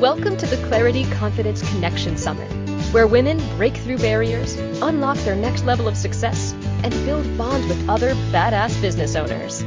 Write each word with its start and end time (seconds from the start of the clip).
Welcome 0.00 0.36
to 0.36 0.46
the 0.46 0.62
Clarity 0.68 1.04
Confidence 1.12 1.66
Connection 1.70 2.18
Summit, 2.18 2.50
where 2.92 3.06
women 3.06 3.38
break 3.56 3.74
through 3.74 3.96
barriers, 3.96 4.54
unlock 4.82 5.16
their 5.18 5.34
next 5.34 5.64
level 5.64 5.88
of 5.88 5.96
success, 5.96 6.52
and 6.84 6.92
build 7.06 7.38
bonds 7.38 7.66
with 7.66 7.88
other 7.88 8.12
badass 8.30 8.78
business 8.82 9.16
owners. 9.16 9.62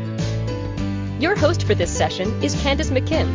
Your 1.20 1.36
host 1.36 1.64
for 1.64 1.74
this 1.74 1.90
session 1.90 2.44
is 2.44 2.54
Candice 2.58 2.92
McKim. 2.92 3.28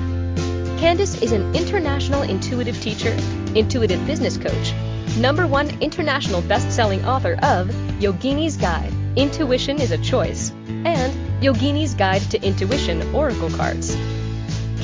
Candice 0.78 1.20
is 1.20 1.32
an 1.32 1.52
international 1.56 2.22
intuitive 2.22 2.80
teacher, 2.80 3.12
intuitive 3.56 4.06
business 4.06 4.36
coach, 4.36 4.72
number 5.16 5.48
one 5.48 5.68
international 5.82 6.42
best-selling 6.42 7.04
author 7.04 7.32
of 7.42 7.66
Yogini's 7.98 8.56
Guide, 8.56 8.92
Intuition 9.16 9.80
is 9.80 9.90
a 9.90 9.98
Choice, 9.98 10.52
and 10.68 11.42
Yogini's 11.42 11.94
Guide 11.94 12.22
to 12.30 12.40
Intuition 12.40 13.02
Oracle 13.12 13.50
Cards. 13.50 13.96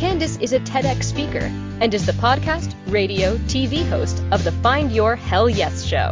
Candice 0.00 0.40
is 0.40 0.54
a 0.54 0.60
TEDx 0.60 1.04
speaker 1.04 1.52
and 1.82 1.92
is 1.92 2.06
the 2.06 2.12
podcast, 2.12 2.74
radio, 2.86 3.36
TV 3.52 3.86
host 3.86 4.24
of 4.32 4.42
the 4.44 4.50
Find 4.50 4.90
Your 4.90 5.14
Hell 5.14 5.50
Yes 5.50 5.84
show. 5.84 6.08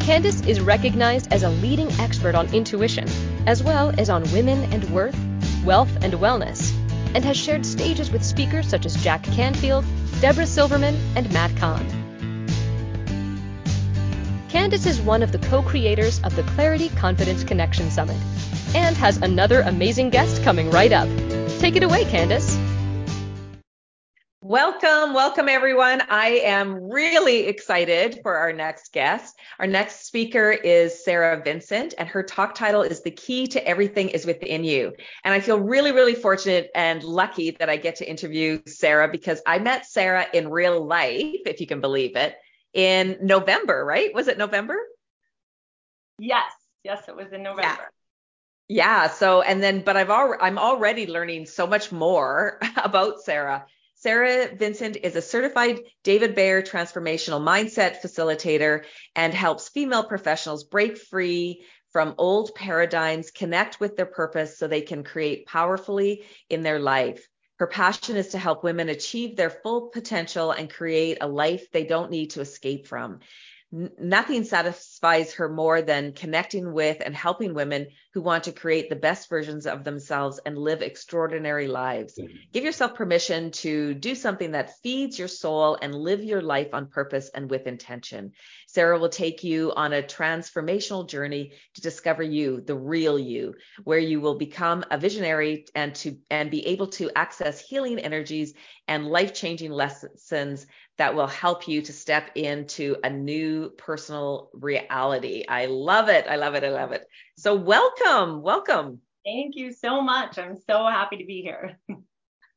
Candice 0.00 0.46
is 0.46 0.60
recognized 0.60 1.32
as 1.32 1.44
a 1.44 1.48
leading 1.48 1.90
expert 1.92 2.34
on 2.34 2.46
intuition, 2.52 3.08
as 3.46 3.62
well 3.62 3.90
as 3.96 4.10
on 4.10 4.22
women 4.34 4.70
and 4.70 4.84
worth, 4.90 5.18
wealth 5.64 5.90
and 6.02 6.12
wellness, 6.12 6.74
and 7.14 7.24
has 7.24 7.38
shared 7.38 7.64
stages 7.64 8.10
with 8.10 8.22
speakers 8.22 8.68
such 8.68 8.84
as 8.84 9.02
Jack 9.02 9.22
Canfield, 9.22 9.86
Deborah 10.20 10.46
Silverman, 10.46 10.94
and 11.16 11.32
Matt 11.32 11.56
Kahn. 11.56 11.88
Candice 14.50 14.86
is 14.86 15.00
one 15.00 15.22
of 15.22 15.32
the 15.32 15.38
co-creators 15.38 16.20
of 16.22 16.36
the 16.36 16.42
Clarity 16.42 16.90
Confidence 16.90 17.44
Connection 17.44 17.90
Summit 17.90 18.18
and 18.74 18.94
has 18.98 19.16
another 19.16 19.62
amazing 19.62 20.10
guest 20.10 20.42
coming 20.42 20.70
right 20.70 20.92
up. 20.92 21.08
Take 21.60 21.76
it 21.76 21.82
away, 21.82 22.04
Candice. 22.04 22.73
Welcome, 24.46 25.14
welcome 25.14 25.48
everyone. 25.48 26.02
I 26.10 26.42
am 26.44 26.90
really 26.90 27.46
excited 27.46 28.20
for 28.22 28.36
our 28.36 28.52
next 28.52 28.92
guest. 28.92 29.38
Our 29.58 29.66
next 29.66 30.04
speaker 30.04 30.50
is 30.50 31.02
Sarah 31.02 31.40
Vincent, 31.42 31.94
and 31.96 32.06
her 32.10 32.22
talk 32.22 32.54
title 32.54 32.82
is 32.82 33.02
The 33.02 33.10
Key 33.10 33.46
to 33.46 33.66
Everything 33.66 34.10
is 34.10 34.26
Within 34.26 34.62
You. 34.62 34.92
And 35.24 35.32
I 35.32 35.40
feel 35.40 35.58
really, 35.58 35.92
really 35.92 36.14
fortunate 36.14 36.68
and 36.74 37.02
lucky 37.02 37.52
that 37.52 37.70
I 37.70 37.78
get 37.78 37.96
to 37.96 38.06
interview 38.06 38.60
Sarah 38.66 39.08
because 39.10 39.40
I 39.46 39.60
met 39.60 39.86
Sarah 39.86 40.26
in 40.34 40.50
real 40.50 40.86
life, 40.86 41.40
if 41.46 41.58
you 41.58 41.66
can 41.66 41.80
believe 41.80 42.14
it, 42.14 42.36
in 42.74 43.16
November, 43.22 43.82
right? 43.82 44.14
Was 44.14 44.28
it 44.28 44.36
November? 44.36 44.76
Yes, 46.18 46.52
yes, 46.82 47.02
it 47.08 47.16
was 47.16 47.32
in 47.32 47.42
November. 47.42 47.90
Yeah. 48.68 49.04
yeah 49.04 49.08
so 49.08 49.40
and 49.40 49.62
then 49.62 49.80
but 49.80 49.96
I've 49.96 50.10
already 50.10 50.42
I'm 50.42 50.58
already 50.58 51.06
learning 51.06 51.46
so 51.46 51.66
much 51.66 51.90
more 51.90 52.60
about 52.76 53.22
Sarah 53.22 53.64
Sarah 54.04 54.54
Vincent 54.54 54.98
is 55.02 55.16
a 55.16 55.22
certified 55.22 55.80
David 56.02 56.34
Bayer 56.34 56.60
transformational 56.60 57.40
mindset 57.40 58.02
facilitator 58.02 58.84
and 59.16 59.32
helps 59.32 59.70
female 59.70 60.04
professionals 60.04 60.64
break 60.64 60.98
free 60.98 61.64
from 61.90 62.14
old 62.18 62.54
paradigms, 62.54 63.30
connect 63.30 63.80
with 63.80 63.96
their 63.96 64.04
purpose 64.04 64.58
so 64.58 64.68
they 64.68 64.82
can 64.82 65.04
create 65.04 65.46
powerfully 65.46 66.26
in 66.50 66.62
their 66.62 66.78
life. 66.78 67.26
Her 67.58 67.66
passion 67.66 68.18
is 68.18 68.28
to 68.28 68.38
help 68.38 68.62
women 68.62 68.90
achieve 68.90 69.36
their 69.36 69.48
full 69.48 69.88
potential 69.88 70.50
and 70.50 70.68
create 70.68 71.16
a 71.22 71.26
life 71.26 71.70
they 71.72 71.84
don't 71.84 72.10
need 72.10 72.32
to 72.32 72.42
escape 72.42 72.86
from 72.86 73.20
nothing 73.98 74.44
satisfies 74.44 75.34
her 75.34 75.48
more 75.48 75.82
than 75.82 76.12
connecting 76.12 76.72
with 76.72 77.02
and 77.04 77.14
helping 77.14 77.54
women 77.54 77.88
who 78.12 78.20
want 78.20 78.44
to 78.44 78.52
create 78.52 78.88
the 78.88 78.96
best 78.96 79.28
versions 79.28 79.66
of 79.66 79.82
themselves 79.82 80.38
and 80.46 80.56
live 80.56 80.80
extraordinary 80.80 81.66
lives. 81.66 82.14
Mm-hmm. 82.16 82.36
Give 82.52 82.64
yourself 82.64 82.94
permission 82.94 83.50
to 83.50 83.94
do 83.94 84.14
something 84.14 84.52
that 84.52 84.78
feeds 84.82 85.18
your 85.18 85.28
soul 85.28 85.76
and 85.82 85.94
live 85.94 86.22
your 86.22 86.42
life 86.42 86.72
on 86.72 86.86
purpose 86.86 87.30
and 87.34 87.50
with 87.50 87.66
intention. 87.66 88.32
Sarah 88.74 88.98
will 88.98 89.08
take 89.08 89.44
you 89.44 89.72
on 89.76 89.92
a 89.92 90.02
transformational 90.02 91.08
journey 91.08 91.52
to 91.74 91.80
discover 91.80 92.24
you, 92.24 92.60
the 92.60 92.74
real 92.74 93.16
you, 93.16 93.54
where 93.84 94.00
you 94.00 94.20
will 94.20 94.34
become 94.34 94.84
a 94.90 94.98
visionary 94.98 95.64
and 95.76 95.94
to 95.94 96.18
and 96.28 96.50
be 96.50 96.66
able 96.66 96.88
to 96.88 97.08
access 97.14 97.60
healing 97.60 98.00
energies 98.00 98.52
and 98.88 99.06
life-changing 99.06 99.70
lessons 99.70 100.66
that 100.98 101.14
will 101.14 101.28
help 101.28 101.68
you 101.68 101.82
to 101.82 101.92
step 101.92 102.32
into 102.34 102.96
a 103.04 103.10
new 103.10 103.70
personal 103.78 104.50
reality. 104.52 105.44
I 105.48 105.66
love 105.66 106.08
it. 106.08 106.26
I 106.28 106.34
love 106.34 106.56
it. 106.56 106.64
I 106.64 106.70
love 106.70 106.90
it. 106.90 107.06
So, 107.38 107.54
welcome. 107.54 108.42
Welcome. 108.42 108.98
Thank 109.24 109.54
you 109.54 109.72
so 109.72 110.02
much. 110.02 110.36
I'm 110.36 110.56
so 110.68 110.84
happy 110.84 111.18
to 111.18 111.24
be 111.24 111.42
here. 111.42 111.78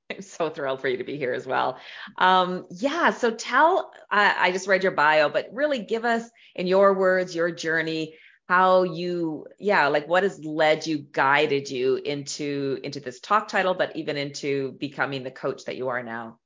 I'm 0.10 0.22
so 0.22 0.50
thrilled 0.50 0.80
for 0.80 0.88
you 0.88 0.98
to 0.98 1.04
be 1.04 1.18
here 1.18 1.34
as 1.34 1.46
well. 1.46 1.80
Um, 2.18 2.66
yeah, 2.72 3.12
so 3.12 3.32
tell, 3.32 3.92
I, 4.10 4.48
I 4.48 4.52
just 4.52 4.68
read 4.68 4.84
your 4.84 4.94
bio, 4.94 5.30
but 5.30 5.50
really 5.52 5.80
give 5.80 6.06
us, 6.06 6.30
in 6.56 6.68
your 6.68 6.94
words, 6.94 7.36
your 7.36 7.52
journey, 7.52 8.16
how 8.48 8.84
you, 8.84 9.46
yeah, 9.60 9.88
like 9.88 10.08
what 10.08 10.24
has 10.24 10.44
led 10.44 10.88
you, 10.88 11.00
guided 11.00 11.70
you 11.70 11.98
into 11.98 12.80
into 12.84 13.02
this 13.02 13.20
talk 13.20 13.50
title, 13.50 13.74
but 13.74 13.96
even 13.98 14.16
into 14.16 14.72
becoming 14.80 15.24
the 15.24 15.32
coach 15.32 15.66
that 15.66 15.76
you 15.76 15.90
are 15.90 16.02
now. 16.02 16.40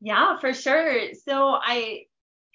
Yeah, 0.00 0.38
for 0.38 0.54
sure. 0.54 1.12
So 1.26 1.58
I 1.60 2.04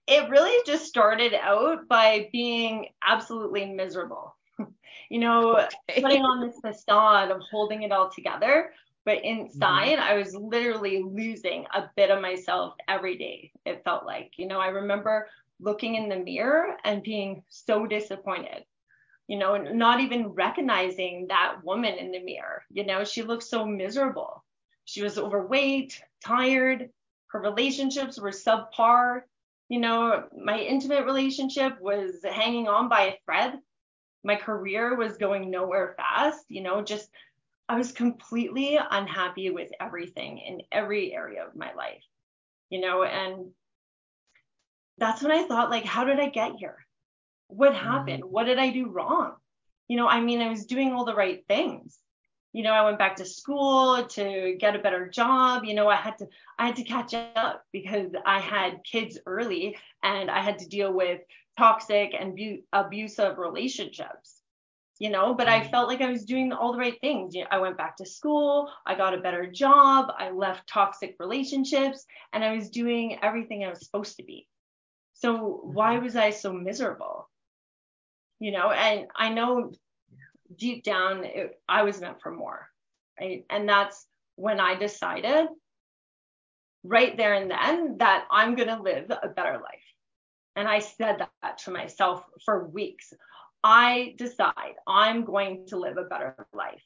it 0.08 0.30
really 0.30 0.64
just 0.66 0.88
started 0.88 1.36
out 1.36 1.88
by 1.88 2.30
being 2.32 2.88
absolutely 3.08 3.68
miserable. 3.68 4.36
you 5.10 5.20
know, 5.20 5.60
okay. 5.60 6.02
putting 6.02 6.24
on 6.24 6.48
this 6.48 6.60
facade 6.60 7.30
of 7.30 7.42
holding 7.52 7.84
it 7.84 7.92
all 7.92 8.10
together, 8.10 8.72
but 9.10 9.26
inside 9.26 9.98
mm-hmm. 9.98 10.04
I 10.04 10.14
was 10.14 10.36
literally 10.36 11.02
losing 11.02 11.66
a 11.74 11.90
bit 11.96 12.12
of 12.12 12.22
myself 12.22 12.76
every 12.88 13.18
day. 13.18 13.52
It 13.66 13.82
felt 13.84 14.06
like, 14.06 14.34
you 14.38 14.48
know, 14.48 14.60
I 14.60 14.68
remember 14.68 15.28
looking 15.60 15.96
in 15.96 16.10
the 16.10 16.18
mirror 16.18 16.76
and 16.84 17.02
being 17.02 17.42
so 17.50 17.88
disappointed. 17.88 18.66
You 19.28 19.40
know, 19.40 19.58
not 19.58 20.00
even 20.00 20.28
recognizing 20.28 21.26
that 21.30 21.64
woman 21.64 21.96
in 21.96 22.12
the 22.12 22.20
mirror. 22.20 22.62
You 22.70 22.86
know, 22.86 23.04
she 23.04 23.24
looked 23.24 23.42
so 23.42 23.66
miserable. 23.66 24.44
She 24.86 25.02
was 25.02 25.18
overweight, 25.18 26.00
tired, 26.24 26.92
her 27.30 27.42
relationships 27.42 28.20
were 28.20 28.30
subpar. 28.30 29.22
You 29.70 29.80
know, 29.80 30.26
my 30.40 30.60
intimate 30.60 31.06
relationship 31.06 31.82
was 31.82 32.24
hanging 32.24 32.68
on 32.68 32.90
by 32.90 33.02
a 33.06 33.14
thread. 33.26 33.54
My 34.24 34.36
career 34.36 34.96
was 34.96 35.18
going 35.18 35.50
nowhere 35.50 35.96
fast. 35.98 36.46
You 36.48 36.62
know, 36.62 36.84
just 36.84 37.10
I 37.70 37.78
was 37.78 37.92
completely 37.92 38.78
unhappy 38.78 39.52
with 39.52 39.70
everything 39.80 40.40
in 40.40 40.62
every 40.72 41.14
area 41.14 41.46
of 41.46 41.56
my 41.56 41.74
life. 41.74 42.04
You 42.70 42.82
know, 42.82 43.04
and 43.04 43.52
that's 44.98 45.22
when 45.22 45.32
I 45.32 45.44
thought, 45.44 45.70
like, 45.70 45.86
how 45.86 46.04
did 46.04 46.20
I 46.20 46.30
get 46.30 46.56
here? 46.58 46.86
What 47.48 47.76
happened? 47.76 48.24
Mm-hmm. 48.24 48.32
What 48.32 48.46
did 48.46 48.60
I 48.60 48.72
do 48.72 48.90
wrong? 48.90 49.34
You 49.88 49.98
know, 49.98 50.08
I 50.08 50.20
mean, 50.20 50.42
I 50.42 50.50
was 50.50 50.66
doing 50.66 50.94
all 50.94 51.06
the 51.06 51.16
right 51.16 51.44
things 51.48 51.98
you 52.54 52.64
know 52.64 52.72
i 52.72 52.84
went 52.84 52.98
back 52.98 53.16
to 53.16 53.26
school 53.26 54.04
to 54.06 54.56
get 54.60 54.76
a 54.76 54.80
better 54.80 55.08
job 55.08 55.64
you 55.66 55.74
know 55.74 55.88
i 55.88 55.96
had 55.96 56.18
to 56.18 56.28
i 56.58 56.66
had 56.66 56.76
to 56.76 56.84
catch 56.84 57.14
up 57.14 57.64
because 57.72 58.12
i 58.26 58.40
had 58.40 58.84
kids 58.84 59.20
early 59.26 59.78
and 60.04 60.30
i 60.32 60.42
had 60.42 60.60
to 60.60 60.68
deal 60.68 60.92
with 60.92 61.22
toxic 61.58 62.14
and 62.18 62.36
bu- 62.36 62.62
abusive 62.74 63.38
relationships 63.38 64.39
you 65.00 65.10
know 65.10 65.34
but 65.34 65.48
i 65.48 65.62
mm. 65.62 65.72
felt 65.72 65.88
like 65.88 66.02
i 66.02 66.12
was 66.12 66.26
doing 66.26 66.52
all 66.52 66.72
the 66.72 66.78
right 66.78 67.00
things 67.02 67.34
you 67.34 67.42
know, 67.42 67.48
i 67.52 67.58
went 67.58 67.78
back 67.78 67.98
to 67.98 68.06
school 68.06 68.70
i 68.86 68.96
got 68.96 69.14
a 69.14 69.22
better 69.22 69.46
job 69.48 70.12
i 70.18 70.30
left 70.30 70.68
toxic 70.68 71.16
relationships 71.20 72.06
and 72.34 72.44
i 72.44 72.54
was 72.54 72.70
doing 72.70 73.18
everything 73.24 73.64
i 73.64 73.70
was 73.70 73.86
supposed 73.86 74.18
to 74.18 74.24
be 74.24 74.48
so 75.14 75.62
why 75.64 75.96
mm-hmm. 75.96 76.06
was 76.06 76.16
i 76.16 76.30
so 76.30 76.54
miserable 76.54 77.30
you 78.40 78.52
know 78.52 78.72
and 78.72 79.08
i 79.16 79.30
know 79.30 79.72
deep 80.56 80.84
down, 80.84 81.24
it, 81.24 81.60
I 81.68 81.84
was 81.84 82.02
meant 82.02 82.22
for 82.22 82.32
more. 82.32 82.68
Right. 83.20 83.46
And 83.50 83.68
that's 83.68 84.06
when 84.36 84.60
I 84.60 84.76
decided 84.76 85.48
right 86.84 87.18
there 87.18 87.34
and 87.34 87.52
then 87.52 87.98
that 87.98 88.26
I'm 88.32 88.56
going 88.56 88.70
to 88.70 88.82
live 88.82 89.12
a 89.12 89.28
better 89.28 89.54
life. 89.54 89.84
And 90.56 90.68
I 90.68 90.80
said 90.80 91.26
that 91.42 91.58
to 91.60 91.72
myself 91.72 92.24
for 92.46 92.68
weeks. 92.68 93.14
I 93.64 94.16
decide 94.18 94.76
I'm 94.88 95.26
going 95.26 95.68
to 95.68 95.78
live 95.78 95.98
a 95.98 96.04
better 96.04 96.48
life. 96.54 96.84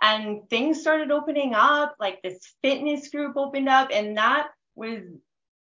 And 0.00 0.48
things 0.50 0.80
started 0.80 1.10
opening 1.10 1.54
up, 1.54 1.96
like 2.00 2.20
this 2.22 2.38
fitness 2.62 3.08
group 3.08 3.36
opened 3.36 3.68
up, 3.68 3.90
and 3.92 4.16
that 4.16 4.48
was 4.74 5.02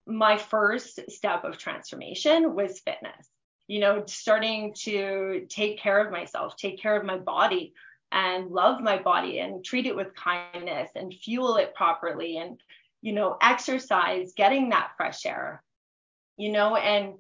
my 0.07 0.39
first 0.39 1.01
step 1.11 1.45
of 1.45 1.59
transformation 1.59 2.55
was 2.55 2.81
fitness 2.81 3.29
you 3.67 3.81
know, 3.81 4.05
starting 4.07 4.75
to 4.75 5.47
take 5.49 5.79
care 5.79 6.05
of 6.05 6.13
myself, 6.13 6.57
take 6.57 6.81
care 6.81 6.97
of 6.97 7.07
my 7.07 7.17
body 7.17 7.73
and 8.13 8.51
love 8.51 8.81
my 8.81 8.99
body 8.99 9.39
and 9.39 9.65
treat 9.65 9.87
it 9.87 9.97
with 9.97 10.15
kindness 10.15 10.91
and 10.95 11.15
fuel 11.15 11.57
it 11.57 11.75
properly 11.75 12.37
and, 12.37 12.61
you 13.01 13.13
know, 13.13 13.37
exercise, 13.41 14.35
getting 14.37 14.69
that 14.69 14.93
fresh 14.97 15.25
air, 15.25 15.63
you 16.37 16.53
know, 16.53 16.77
and 16.77 17.15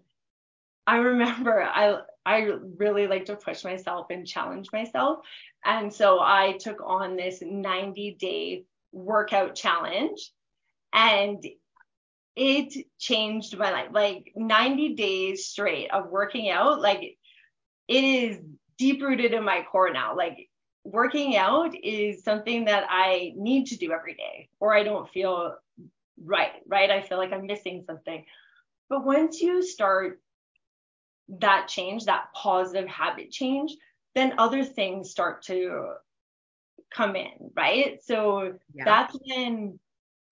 I 0.86 0.96
remember 0.96 1.62
I 1.74 1.98
I 2.26 2.52
really 2.78 3.06
like 3.06 3.26
to 3.26 3.36
push 3.36 3.64
myself 3.64 4.06
and 4.10 4.26
challenge 4.26 4.68
myself. 4.72 5.18
And 5.64 5.92
so 5.92 6.20
I 6.20 6.56
took 6.60 6.80
on 6.84 7.16
this 7.16 7.42
90 7.42 8.16
day 8.18 8.64
workout 8.92 9.54
challenge 9.54 10.30
And 10.92 11.44
it 12.36 12.86
changed 12.98 13.56
my 13.58 13.70
life. 13.70 13.88
Like 13.92 14.32
90 14.36 14.94
days 14.94 15.46
straight 15.46 15.90
of 15.90 16.10
working 16.10 16.50
out, 16.50 16.80
like 16.80 17.16
it 17.88 18.04
is 18.04 18.38
deep 18.78 19.02
rooted 19.02 19.34
in 19.34 19.44
my 19.44 19.64
core 19.70 19.92
now. 19.92 20.16
Like 20.16 20.48
working 20.84 21.36
out 21.36 21.74
is 21.82 22.24
something 22.24 22.66
that 22.66 22.86
I 22.90 23.32
need 23.36 23.66
to 23.68 23.78
do 23.78 23.92
every 23.92 24.14
day, 24.14 24.48
or 24.60 24.74
I 24.74 24.84
don't 24.84 25.08
feel 25.10 25.56
right, 26.22 26.52
right? 26.66 26.90
I 26.90 27.02
feel 27.02 27.18
like 27.18 27.32
I'm 27.32 27.46
missing 27.46 27.84
something. 27.86 28.24
But 28.88 29.04
once 29.04 29.40
you 29.40 29.62
start 29.62 30.20
that 31.28 31.68
change, 31.68 32.04
that 32.04 32.28
positive 32.34 32.88
habit 32.88 33.30
change, 33.30 33.76
then 34.14 34.34
other 34.38 34.64
things 34.64 35.10
start 35.10 35.42
to 35.42 35.94
come 36.94 37.16
in, 37.16 37.50
right? 37.56 38.02
So 38.04 38.54
yeah. 38.72 38.84
that's 38.84 39.16
when, 39.26 39.78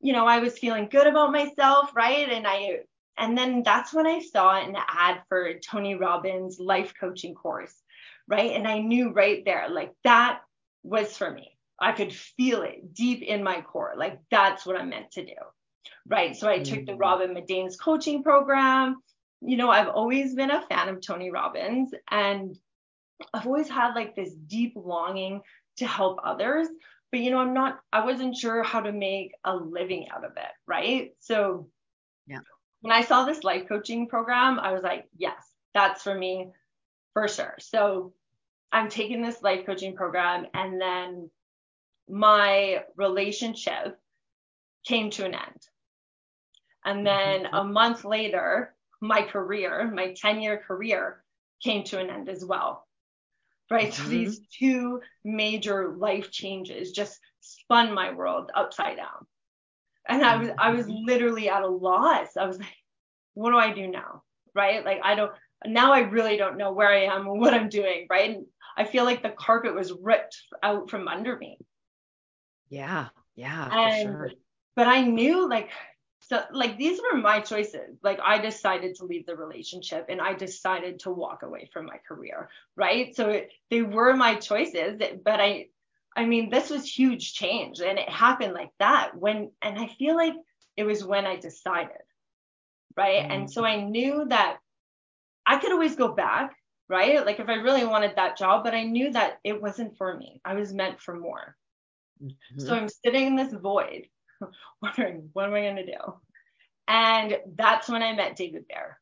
you 0.00 0.12
know, 0.12 0.26
I 0.26 0.38
was 0.38 0.58
feeling 0.58 0.88
good 0.90 1.06
about 1.06 1.32
myself, 1.32 1.90
right? 1.94 2.28
And 2.28 2.46
I, 2.46 2.80
and 3.18 3.36
then 3.36 3.62
that's 3.62 3.92
when 3.92 4.06
I 4.06 4.20
saw 4.20 4.60
an 4.60 4.76
ad 4.76 5.22
for 5.28 5.54
Tony 5.58 5.94
Robbins' 5.94 6.60
life 6.60 6.94
coaching 6.98 7.34
course, 7.34 7.74
right? 8.28 8.52
And 8.52 8.66
I 8.66 8.78
knew 8.78 9.10
right 9.10 9.44
there, 9.44 9.68
like 9.70 9.92
that 10.04 10.40
was 10.82 11.16
for 11.16 11.30
me. 11.30 11.56
I 11.80 11.92
could 11.92 12.12
feel 12.12 12.62
it 12.62 12.94
deep 12.94 13.22
in 13.22 13.42
my 13.42 13.60
core, 13.60 13.94
like 13.96 14.20
that's 14.30 14.64
what 14.64 14.78
I'm 14.78 14.90
meant 14.90 15.10
to 15.12 15.24
do, 15.24 15.34
right? 16.06 16.36
So 16.36 16.48
I 16.48 16.60
mm-hmm. 16.60 16.74
took 16.74 16.86
the 16.86 16.92
mm. 16.92 17.00
Robbins-Madanes 17.00 17.76
coaching 17.76 18.22
program. 18.22 19.02
You 19.44 19.56
know, 19.56 19.70
I've 19.70 19.88
always 19.88 20.34
been 20.34 20.50
a 20.50 20.62
fan 20.62 20.88
of 20.88 21.00
Tony 21.00 21.30
Robbins 21.30 21.92
and 22.10 22.56
I've 23.32 23.46
always 23.46 23.68
had 23.68 23.94
like 23.94 24.14
this 24.14 24.32
deep 24.32 24.74
longing 24.76 25.42
to 25.78 25.86
help 25.86 26.20
others. 26.24 26.68
But 27.10 27.20
you 27.20 27.30
know, 27.30 27.38
I'm 27.38 27.54
not, 27.54 27.80
I 27.92 28.04
wasn't 28.04 28.36
sure 28.36 28.62
how 28.62 28.80
to 28.80 28.92
make 28.92 29.32
a 29.44 29.54
living 29.54 30.08
out 30.08 30.24
of 30.24 30.32
it, 30.36 30.52
right? 30.66 31.14
So 31.20 31.68
yeah. 32.26 32.38
When 32.80 32.92
I 32.92 33.02
saw 33.02 33.24
this 33.24 33.44
life 33.44 33.68
coaching 33.68 34.08
program, 34.08 34.58
I 34.58 34.72
was 34.72 34.82
like, 34.82 35.08
yes, 35.16 35.36
that's 35.72 36.02
for 36.02 36.14
me 36.14 36.48
for 37.12 37.28
sure. 37.28 37.54
So 37.60 38.12
I'm 38.72 38.88
taking 38.88 39.22
this 39.22 39.42
life 39.42 39.66
coaching 39.66 39.94
program 39.94 40.46
and 40.54 40.80
then 40.80 41.30
my 42.08 42.82
relationship 42.96 43.98
came 44.86 45.10
to 45.10 45.24
an 45.24 45.34
end. 45.34 45.68
And 46.84 47.06
then 47.06 47.44
mm-hmm. 47.44 47.54
a 47.54 47.64
month 47.64 48.04
later, 48.04 48.74
my 49.02 49.22
career, 49.22 49.90
my 49.92 50.14
10 50.16 50.40
year 50.40 50.56
career 50.56 51.22
came 51.62 51.84
to 51.84 51.98
an 51.98 52.08
end 52.08 52.28
as 52.28 52.44
well 52.44 52.86
right? 53.72 53.90
Mm-hmm. 53.90 54.02
So 54.02 54.08
these 54.08 54.40
two 54.58 55.00
major 55.24 55.94
life 55.96 56.30
changes 56.30 56.92
just 56.92 57.18
spun 57.40 57.94
my 57.94 58.12
world 58.12 58.50
upside 58.54 58.96
down. 58.96 59.26
And 60.08 60.22
I 60.22 60.36
was 60.36 60.50
I 60.58 60.70
was 60.72 60.86
mm-hmm. 60.86 61.06
literally 61.06 61.48
at 61.48 61.62
a 61.62 61.68
loss. 61.68 62.36
I 62.36 62.46
was 62.46 62.58
like, 62.58 62.76
what 63.34 63.50
do 63.50 63.56
I 63.56 63.72
do 63.72 63.88
now? 63.88 64.22
Right? 64.54 64.84
Like 64.84 65.00
I 65.02 65.14
don't 65.14 65.32
now 65.64 65.92
I 65.92 66.00
really 66.00 66.36
don't 66.36 66.58
know 66.58 66.72
where 66.72 66.88
I 66.88 67.04
am 67.04 67.26
and 67.26 67.40
what 67.40 67.54
I'm 67.54 67.68
doing, 67.68 68.06
right? 68.10 68.30
And 68.30 68.46
I 68.76 68.84
feel 68.84 69.04
like 69.04 69.22
the 69.22 69.30
carpet 69.30 69.74
was 69.74 69.92
ripped 69.92 70.36
out 70.62 70.90
from 70.90 71.08
under 71.08 71.36
me. 71.36 71.58
Yeah, 72.68 73.08
yeah, 73.36 73.68
and, 73.70 74.08
for 74.08 74.28
sure. 74.28 74.30
But 74.74 74.88
I 74.88 75.02
knew 75.02 75.48
like 75.48 75.70
so 76.32 76.42
like 76.50 76.78
these 76.78 76.98
were 76.98 77.18
my 77.18 77.40
choices. 77.40 77.98
Like 78.02 78.18
i 78.24 78.38
decided 78.38 78.94
to 78.96 79.04
leave 79.04 79.26
the 79.26 79.36
relationship 79.36 80.06
and 80.08 80.20
i 80.20 80.32
decided 80.32 81.00
to 81.00 81.10
walk 81.10 81.42
away 81.42 81.68
from 81.72 81.86
my 81.86 81.98
career 82.08 82.48
right? 82.74 83.14
So 83.14 83.28
it, 83.28 83.50
they 83.70 83.82
were 83.82 84.14
my 84.16 84.36
choices 84.36 85.00
but 85.24 85.40
i 85.40 85.66
i 86.16 86.24
mean 86.24 86.48
this 86.48 86.70
was 86.70 86.98
huge 86.98 87.34
change 87.34 87.80
and 87.80 87.98
it 87.98 88.08
happened 88.08 88.54
like 88.54 88.70
that 88.78 89.16
when 89.16 89.50
and 89.60 89.78
i 89.78 89.86
feel 89.86 90.16
like 90.16 90.34
it 90.76 90.84
was 90.84 91.04
when 91.04 91.26
i 91.26 91.36
decided 91.36 92.04
right? 92.96 93.24
Mm. 93.24 93.30
and 93.34 93.50
so 93.50 93.64
i 93.64 93.82
knew 93.82 94.24
that 94.28 94.58
i 95.46 95.58
could 95.58 95.72
always 95.72 95.96
go 95.96 96.08
back 96.08 96.56
right? 96.88 97.24
Like 97.24 97.40
if 97.40 97.48
i 97.48 97.54
really 97.54 97.86
wanted 97.86 98.16
that 98.16 98.38
job 98.38 98.64
but 98.64 98.74
i 98.74 98.84
knew 98.84 99.12
that 99.12 99.38
it 99.44 99.60
wasn't 99.60 99.96
for 99.96 100.16
me. 100.16 100.40
I 100.44 100.54
was 100.54 100.72
meant 100.72 101.00
for 101.00 101.14
more. 101.14 101.56
Mm-hmm. 102.22 102.66
so 102.66 102.74
i'm 102.74 102.88
sitting 102.88 103.26
in 103.26 103.36
this 103.36 103.52
void 103.52 104.06
wondering 104.80 105.28
what 105.32 105.46
am 105.46 105.54
I 105.54 105.60
going 105.60 105.76
to 105.76 105.86
do? 105.86 106.14
And 106.88 107.38
that's 107.56 107.88
when 107.88 108.02
I 108.02 108.12
met 108.14 108.36
David 108.36 108.66
Bayer. 108.68 108.98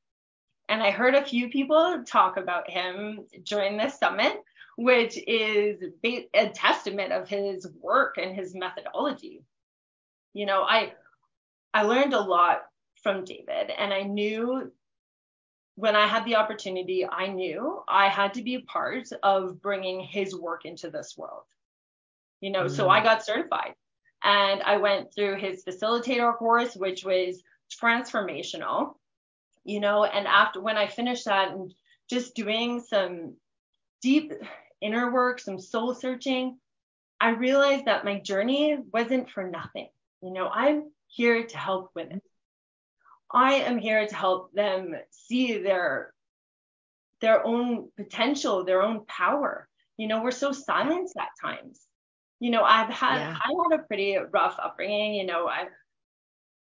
And 0.69 0.83
I 0.83 0.91
heard 0.91 1.15
a 1.15 1.25
few 1.25 1.49
people 1.49 2.05
talk 2.07 2.37
about 2.37 2.71
him 2.71 3.27
during 3.45 3.77
this 3.77 3.99
summit, 3.99 4.41
which 4.77 5.19
is 5.27 5.83
a 6.05 6.49
testament 6.55 7.13
of 7.13 7.29
his 7.29 7.67
work 7.81 8.19
and 8.19 8.37
his 8.37 8.55
methodology. 8.55 9.43
You 10.33 10.47
know, 10.47 10.63
I 10.63 10.93
I 11.75 11.83
learned 11.83 12.15
a 12.15 12.21
lot 12.21 12.63
from 13.03 13.25
David 13.25 13.71
and 13.77 13.93
I 13.93 14.03
knew 14.03 14.71
when 15.75 15.97
I 15.97 16.07
had 16.07 16.25
the 16.25 16.37
opportunity, 16.37 17.07
I 17.07 17.29
knew 17.29 17.83
I 17.89 18.09
had 18.09 18.35
to 18.35 18.43
be 18.43 18.57
a 18.57 18.61
part 18.61 19.09
of 19.23 19.63
bringing 19.63 20.01
his 20.01 20.37
work 20.37 20.67
into 20.67 20.91
this 20.91 21.17
world. 21.17 21.45
You 22.41 22.51
know, 22.51 22.65
mm. 22.65 22.71
so 22.71 22.89
I 22.89 23.03
got 23.03 23.25
certified 23.25 23.75
and 24.23 24.63
I 24.63 24.77
went 24.77 25.15
through 25.15 25.37
his 25.37 25.65
facilitator 25.65 26.37
course, 26.37 26.75
which 26.75 27.05
was 27.05 27.43
transformational, 27.81 28.95
you 29.65 29.81
know, 29.81 30.05
and 30.05 30.27
after 30.27 30.61
when 30.61 30.77
I 30.77 30.87
finished 30.87 31.25
that 31.27 31.53
and 31.53 31.73
just 32.09 32.35
doing 32.35 32.81
some 32.81 33.37
deep 34.03 34.33
inner 34.81 35.13
work, 35.13 35.39
some 35.39 35.59
soul 35.59 35.95
searching, 35.95 36.59
I 37.21 37.31
realized 37.31 37.85
that 37.85 38.05
my 38.05 38.19
journey 38.19 38.79
wasn't 38.93 39.31
for 39.31 39.49
nothing. 39.49 39.89
You 40.23 40.33
know, 40.33 40.49
I'm 40.49 40.91
here 41.07 41.45
to 41.45 41.59
help 41.59 41.91
women. 41.95 42.21
I 43.33 43.55
am 43.55 43.79
here 43.79 44.07
to 44.07 44.15
help 44.15 44.53
them 44.53 44.95
see 45.11 45.59
their 45.59 46.13
their 47.21 47.47
own 47.47 47.91
potential, 47.97 48.65
their 48.65 48.83
own 48.83 49.05
power. 49.07 49.69
You 49.99 50.09
know, 50.09 50.23
we're 50.23 50.31
so 50.31 50.53
silenced 50.53 51.17
at 51.19 51.29
times 51.41 51.81
you 52.41 52.51
know, 52.51 52.65
I've 52.65 52.89
had 52.89 53.19
yeah. 53.19 53.37
I 53.37 53.49
had 53.49 53.81
a 53.81 53.85
pretty 53.85 54.17
rough 54.17 54.59
upbringing. 54.59 55.15
You 55.15 55.27
know, 55.27 55.47
I 55.47 55.69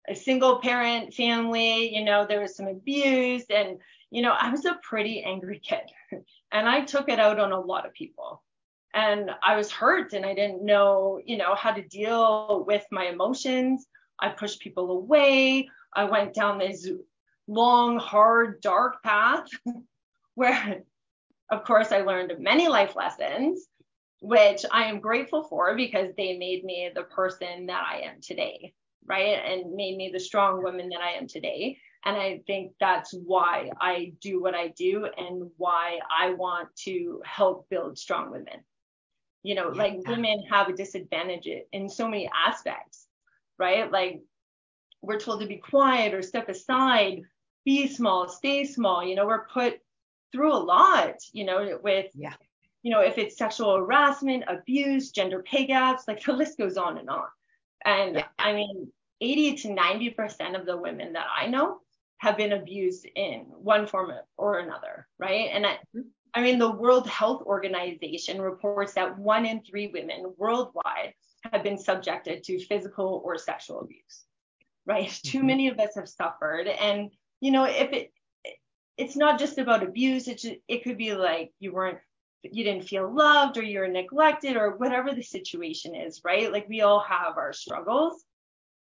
a 0.10 0.16
single 0.16 0.60
parent 0.60 1.14
family. 1.14 1.94
You 1.94 2.06
know, 2.06 2.26
there 2.26 2.42
was 2.42 2.56
some 2.56 2.68
abuse, 2.68 3.44
and 3.50 3.78
you 4.10 4.22
know, 4.22 4.32
I 4.32 4.50
was 4.50 4.66
a 4.66 4.80
pretty 4.82 5.22
angry 5.22 5.60
kid, 5.64 5.82
and 6.52 6.68
I 6.68 6.82
took 6.82 7.10
it 7.10 7.20
out 7.20 7.40
on 7.40 7.52
a 7.52 7.60
lot 7.60 7.86
of 7.86 7.94
people. 7.94 8.42
And 8.94 9.30
I 9.44 9.58
was 9.58 9.70
hurt, 9.70 10.14
and 10.14 10.26
I 10.26 10.34
didn't 10.34 10.64
know, 10.64 11.20
you 11.24 11.38
know, 11.38 11.54
how 11.54 11.72
to 11.72 11.82
deal 11.84 12.64
with 12.66 12.86
my 12.90 13.06
emotions. 13.06 13.86
I 14.20 14.30
pushed 14.30 14.62
people 14.62 14.90
away. 14.92 15.70
I 15.94 16.06
went 16.06 16.34
down 16.34 16.58
this 16.58 16.90
long, 17.48 18.00
hard, 18.00 18.62
dark 18.62 19.04
path 19.04 19.48
where, 20.36 20.84
of 21.52 21.64
course, 21.66 21.92
I 21.92 22.00
learned 22.00 22.34
many 22.40 22.68
life 22.68 22.96
lessons 22.96 23.68
which 24.20 24.66
I 24.72 24.86
am 24.86 25.00
grateful 25.00 25.44
for 25.44 25.76
because 25.76 26.14
they 26.16 26.38
made 26.38 26.64
me 26.64 26.90
the 26.94 27.04
person 27.04 27.68
that 27.68 27.84
I 27.84 28.02
am 28.02 28.22
today, 28.22 28.74
right? 29.06 29.40
And 29.46 29.76
made 29.76 29.98
me 29.98 30.10
the 30.12 30.20
strong 30.20 30.64
woman 30.64 30.90
that 30.90 31.02
I 31.02 31.12
am 31.12 31.28
today. 31.28 31.78
And 32.06 32.16
I 32.16 32.42
think 32.48 32.74
that's 32.80 33.14
why 33.14 33.72
I 33.80 34.14
do 34.22 34.42
what 34.42 34.56
I 34.56 34.70
do 34.70 35.08
and 35.18 35.52
why 35.58 36.00
I 36.10 36.34
want 36.34 36.70
to 36.86 37.22
help 37.26 37.70
build 37.70 37.98
strong 37.98 38.32
women. 38.32 38.64
You 39.44 39.56
know, 39.56 39.72
yeah. 39.74 39.84
like 39.84 40.08
women 40.08 40.44
have 40.50 40.70
a 40.70 40.74
disadvantage 40.74 41.48
in 41.72 41.90
so 41.90 42.08
many 42.08 42.30
aspects, 42.34 43.06
right? 43.60 43.92
Like 43.92 44.22
we're 45.02 45.20
told 45.20 45.42
to 45.42 45.48
be 45.48 45.58
quiet 45.58 46.14
or 46.14 46.22
step 46.22 46.50
aside, 46.50 47.22
be 47.66 47.88
small, 47.88 48.28
stay 48.30 48.66
small. 48.66 49.06
You 49.06 49.16
know, 49.16 49.28
we're 49.28 49.48
put 49.48 49.80
through 50.32 50.54
a 50.54 50.58
lot, 50.58 51.16
you 51.34 51.46
know, 51.46 51.80
with 51.84 52.08
yeah 52.16 52.34
you 52.88 52.94
know, 52.94 53.02
if 53.02 53.18
it's 53.18 53.36
sexual 53.36 53.76
harassment, 53.76 54.46
abuse, 54.48 55.12
gender 55.12 55.44
pay 55.44 55.66
gaps, 55.66 56.06
like 56.08 56.24
the 56.26 56.32
list 56.32 56.58
goes 56.58 56.78
on 56.78 56.98
and 56.98 57.10
on. 57.10 57.26
And 57.84 58.16
yeah. 58.16 58.28
I 58.40 58.54
mean, 58.54 58.90
80 59.20 59.56
to 59.58 59.68
90% 59.76 60.58
of 60.58 60.66
the 60.66 60.78
women 60.78 61.12
that 61.12 61.28
I 61.38 61.48
know 61.48 61.80
have 62.20 62.38
been 62.38 62.54
abused 62.54 63.06
in 63.14 63.42
one 63.50 63.88
form 63.88 64.14
or 64.38 64.60
another, 64.60 65.06
right? 65.20 65.50
And 65.52 65.66
I, 65.66 65.72
mm-hmm. 65.72 66.00
I 66.34 66.42
mean, 66.42 66.60
the 66.60 66.72
World 66.72 67.10
Health 67.10 67.44
Organization 67.46 68.42
reports 68.42 68.94
that 68.94 69.20
one 69.20 69.46
in 69.46 69.62
three 69.64 69.88
women 69.88 70.34
worldwide 70.38 71.14
have 71.52 71.64
been 71.64 71.78
subjected 71.78 72.46
to 72.46 72.66
physical 72.68 73.22
or 73.26 73.38
sexual 73.38 73.82
abuse, 73.82 74.24
right? 74.86 75.10
Mm-hmm. 75.10 75.38
Too 75.38 75.44
many 75.44 75.68
of 75.68 75.78
us 75.78 75.96
have 75.96 76.08
suffered. 76.08 76.68
And, 76.68 77.10
you 77.42 77.52
know, 77.52 77.66
if 77.66 77.92
it, 77.92 78.14
it's 78.96 79.18
not 79.18 79.40
just 79.40 79.58
about 79.58 79.84
abuse, 79.84 80.30
it, 80.30 80.38
just, 80.38 80.56
it 80.70 80.86
could 80.86 80.98
be 80.98 81.14
like 81.14 81.52
you 81.60 81.74
weren't 81.74 82.00
you 82.44 82.64
didn't 82.64 82.88
feel 82.88 83.14
loved 83.14 83.58
or 83.58 83.64
you're 83.64 83.88
neglected 83.88 84.56
or 84.56 84.78
whatever 84.78 85.14
the 85.14 85.24
situation 85.24 85.96
is, 85.96 86.22
right? 86.24 86.52
Like 86.52 86.68
we 86.70 86.82
all 86.82 87.00
have 87.00 87.38
our 87.38 87.54
struggles. 87.54 88.24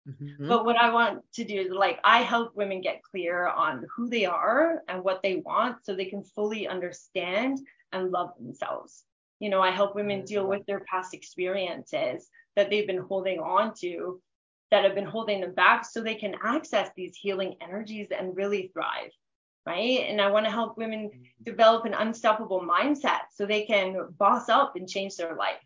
Mm-hmm. 0.08 0.48
But 0.48 0.64
what 0.64 0.76
I 0.76 0.92
want 0.92 1.22
to 1.34 1.44
do 1.44 1.60
is 1.60 1.70
like 1.70 1.98
I 2.04 2.20
help 2.22 2.54
women 2.54 2.80
get 2.80 3.02
clear 3.02 3.46
on 3.46 3.86
who 3.94 4.08
they 4.08 4.26
are 4.26 4.82
and 4.88 5.02
what 5.02 5.22
they 5.22 5.36
want 5.36 5.84
so 5.84 5.94
they 5.94 6.04
can 6.06 6.22
fully 6.22 6.68
understand 6.68 7.58
and 7.92 8.10
love 8.10 8.30
themselves. 8.38 9.04
You 9.40 9.50
know, 9.50 9.62
I 9.62 9.70
help 9.70 9.94
women 9.94 10.24
deal 10.24 10.46
with 10.46 10.64
their 10.66 10.80
past 10.80 11.14
experiences 11.14 12.28
that 12.56 12.70
they've 12.70 12.86
been 12.86 12.98
holding 12.98 13.40
on 13.40 13.72
to 13.80 14.20
that 14.70 14.84
have 14.84 14.94
been 14.94 15.04
holding 15.04 15.40
them 15.40 15.54
back 15.54 15.84
so 15.84 16.00
they 16.00 16.14
can 16.14 16.34
access 16.42 16.90
these 16.96 17.16
healing 17.16 17.54
energies 17.60 18.08
and 18.16 18.36
really 18.36 18.70
thrive 18.72 19.10
right? 19.66 20.06
And 20.08 20.20
i 20.20 20.30
want 20.30 20.46
to 20.46 20.52
help 20.52 20.76
women 20.76 21.08
mm-hmm. 21.08 21.22
develop 21.42 21.84
an 21.84 21.94
unstoppable 21.94 22.60
mindset 22.60 23.20
so 23.34 23.46
they 23.46 23.62
can 23.62 24.08
boss 24.18 24.48
up 24.48 24.76
and 24.76 24.88
change 24.88 25.16
their 25.16 25.34
life. 25.34 25.56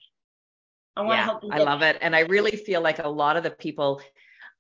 I 0.97 1.03
want 1.03 1.19
yeah, 1.19 1.21
to 1.21 1.25
help 1.25 1.41
them 1.43 1.53
i 1.53 1.59
love 1.59 1.83
it. 1.83 1.99
And 2.01 2.15
i 2.15 2.21
really 2.21 2.57
feel 2.57 2.81
like 2.81 2.99
a 2.99 3.09
lot 3.09 3.37
of 3.37 3.43
the 3.43 3.51
people 3.51 4.01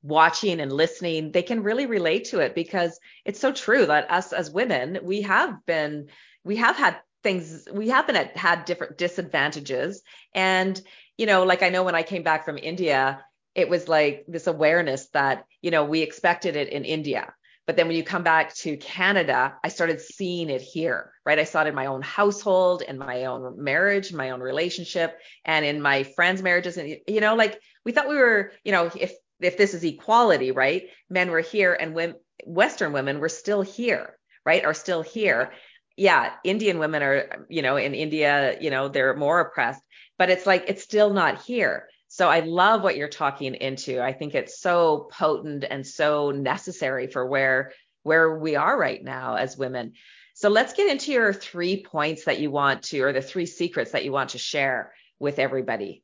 watching 0.03 0.61
and 0.61 0.73
listening 0.73 1.33
they 1.33 1.43
can 1.43 1.63
really 1.63 1.87
relate 1.87 2.27
to 2.27 2.39
it 2.39 2.55
because 2.55 3.01
it's 3.25 3.41
so 3.41 3.53
true 3.53 3.85
that 3.87 4.09
us 4.11 4.33
as 4.33 4.49
women 4.49 4.99
we 5.03 5.23
have 5.23 5.67
been 5.67 6.07
we 6.45 6.55
have 6.55 6.77
had 6.77 6.97
things 7.25 7.67
we 7.73 7.89
have 7.89 8.07
been 8.07 8.15
at, 8.15 8.37
had 8.37 8.65
different 8.65 8.97
disadvantages. 8.97 10.03
And 10.33 10.81
you 11.19 11.27
know 11.27 11.43
like 11.43 11.63
i 11.63 11.69
know 11.69 11.83
when 11.83 11.97
i 11.97 12.03
came 12.03 12.23
back 12.23 12.45
from 12.45 12.57
india 12.57 13.23
it 13.55 13.69
was 13.69 13.89
like 13.89 14.25
this 14.29 14.47
awareness 14.47 15.09
that 15.09 15.45
you 15.61 15.71
know 15.71 15.85
we 15.85 16.01
expected 16.01 16.57
it 16.57 16.69
in 16.69 16.85
india 16.85 17.35
but 17.69 17.77
then 17.77 17.87
when 17.87 17.97
you 17.97 18.03
come 18.03 18.25
back 18.25 18.53
to 18.57 18.77
canada 18.79 19.55
i 19.63 19.69
started 19.69 20.01
seeing 20.01 20.51
it 20.51 20.61
here 20.61 21.13
right? 21.29 21.39
I 21.39 21.45
saw 21.45 21.61
it 21.61 21.67
in 21.67 21.75
my 21.75 21.85
own 21.85 22.01
household 22.01 22.81
in 22.81 22.97
my 22.97 23.27
own 23.27 23.63
marriage 23.63 24.15
my 24.15 24.31
own 24.31 24.41
relationship 24.41 25.19
and 25.45 25.63
in 25.63 25.83
my 25.83 26.05
friends 26.05 26.43
marriages. 26.43 26.79
And 26.79 26.97
you 27.07 27.21
know 27.21 27.35
like 27.35 27.61
we 27.85 27.93
thought 27.93 28.09
we 28.09 28.17
were 28.17 28.53
you 28.65 28.73
know 28.73 28.91
if 28.99 29.13
if 29.39 29.59
this 29.59 29.75
is 29.75 29.85
equality 29.85 30.53
right? 30.53 30.85
Men 31.11 31.31
were 31.31 31.43
here 31.43 31.75
and 31.79 31.95
women 31.95 32.17
western 32.47 32.95
women 32.95 33.21
were 33.21 33.29
still 33.29 33.61
here 33.61 34.19
right? 34.49 34.65
Are 34.65 34.73
still 34.73 35.03
here. 35.03 35.53
Yeah, 35.99 36.33
Indian 36.43 36.79
women 36.79 37.03
are, 37.03 37.47
you 37.51 37.61
know, 37.61 37.77
in 37.77 37.93
India, 37.95 38.57
you 38.63 38.71
know, 38.71 38.89
they're 38.89 39.15
more 39.15 39.41
oppressed, 39.41 39.83
but 40.17 40.31
it's 40.31 40.47
like 40.47 40.65
it's 40.69 40.83
still 40.83 41.13
not 41.13 41.43
here. 41.43 41.89
So 42.09 42.29
I 42.29 42.41
love 42.41 42.83
what 42.83 42.97
you're 42.97 43.09
talking 43.09 43.55
into. 43.55 44.01
I 44.01 44.13
think 44.13 44.35
it's 44.35 44.61
so 44.61 45.09
potent 45.13 45.65
and 45.69 45.87
so 45.87 46.31
necessary 46.31 47.07
for 47.07 47.27
where 47.27 47.73
where 48.03 48.39
we 48.39 48.57
are 48.57 48.79
right 48.79 49.03
now 49.03 49.35
as 49.35 49.59
women. 49.59 49.93
So 50.35 50.49
let's 50.49 50.73
get 50.73 50.91
into 50.91 51.13
your 51.13 51.33
three 51.33 51.83
points 51.83 52.25
that 52.25 52.41
you 52.41 52.51
want 52.51 52.85
to 52.85 53.01
or 53.01 53.13
the 53.13 53.21
three 53.21 53.45
secrets 53.45 53.91
that 53.91 54.05
you 54.05 54.13
want 54.13 54.31
to 54.31 54.39
share 54.39 54.93
with 55.19 55.39
everybody. 55.39 56.03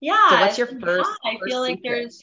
Yeah. 0.00 0.28
So 0.28 0.40
what's 0.40 0.58
your 0.58 0.66
first? 0.66 1.10
Yeah, 1.24 1.32
I 1.32 1.38
feel 1.44 1.60
like 1.60 1.80
there's 1.82 2.22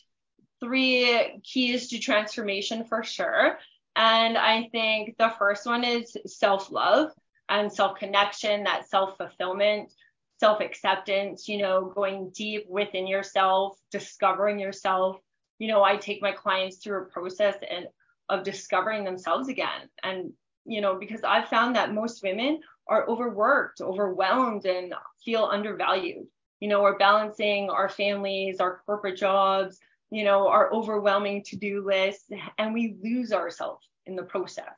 three 0.61 1.41
keys 1.43 1.89
to 1.89 1.99
transformation 1.99 2.85
for 2.85 3.03
sure. 3.03 3.57
And 3.95 4.37
I 4.37 4.69
think 4.71 5.17
the 5.17 5.33
first 5.37 5.65
one 5.65 5.83
is 5.83 6.15
self 6.25 6.71
love 6.71 7.11
and 7.49 7.71
self 7.71 7.97
connection, 7.97 8.63
that 8.63 8.89
self 8.89 9.17
fulfillment, 9.17 9.91
self 10.39 10.61
acceptance, 10.61 11.47
you 11.47 11.57
know, 11.57 11.91
going 11.95 12.31
deep 12.35 12.65
within 12.69 13.07
yourself, 13.07 13.77
discovering 13.91 14.59
yourself. 14.59 15.17
You 15.59 15.67
know, 15.69 15.83
I 15.83 15.97
take 15.97 16.21
my 16.21 16.31
clients 16.31 16.77
through 16.77 17.03
a 17.03 17.05
process 17.05 17.55
and 17.69 17.87
of 18.29 18.43
discovering 18.43 19.03
themselves 19.03 19.47
again. 19.47 19.89
And, 20.03 20.33
you 20.65 20.81
know, 20.81 20.95
because 20.95 21.21
I've 21.23 21.47
found 21.47 21.75
that 21.75 21.93
most 21.93 22.23
women 22.23 22.59
are 22.87 23.07
overworked, 23.07 23.81
overwhelmed, 23.81 24.65
and 24.65 24.93
feel 25.23 25.45
undervalued. 25.51 26.27
You 26.59 26.67
know, 26.67 26.81
we're 26.81 26.97
balancing 26.97 27.69
our 27.69 27.89
families, 27.89 28.59
our 28.59 28.81
corporate 28.85 29.17
jobs, 29.17 29.79
you 30.11 30.23
know, 30.23 30.47
our 30.47 30.71
overwhelming 30.71 31.43
to-do 31.43 31.85
list, 31.85 32.31
and 32.57 32.73
we 32.73 32.95
lose 33.03 33.33
ourselves 33.33 33.87
in 34.05 34.15
the 34.15 34.23
process. 34.23 34.75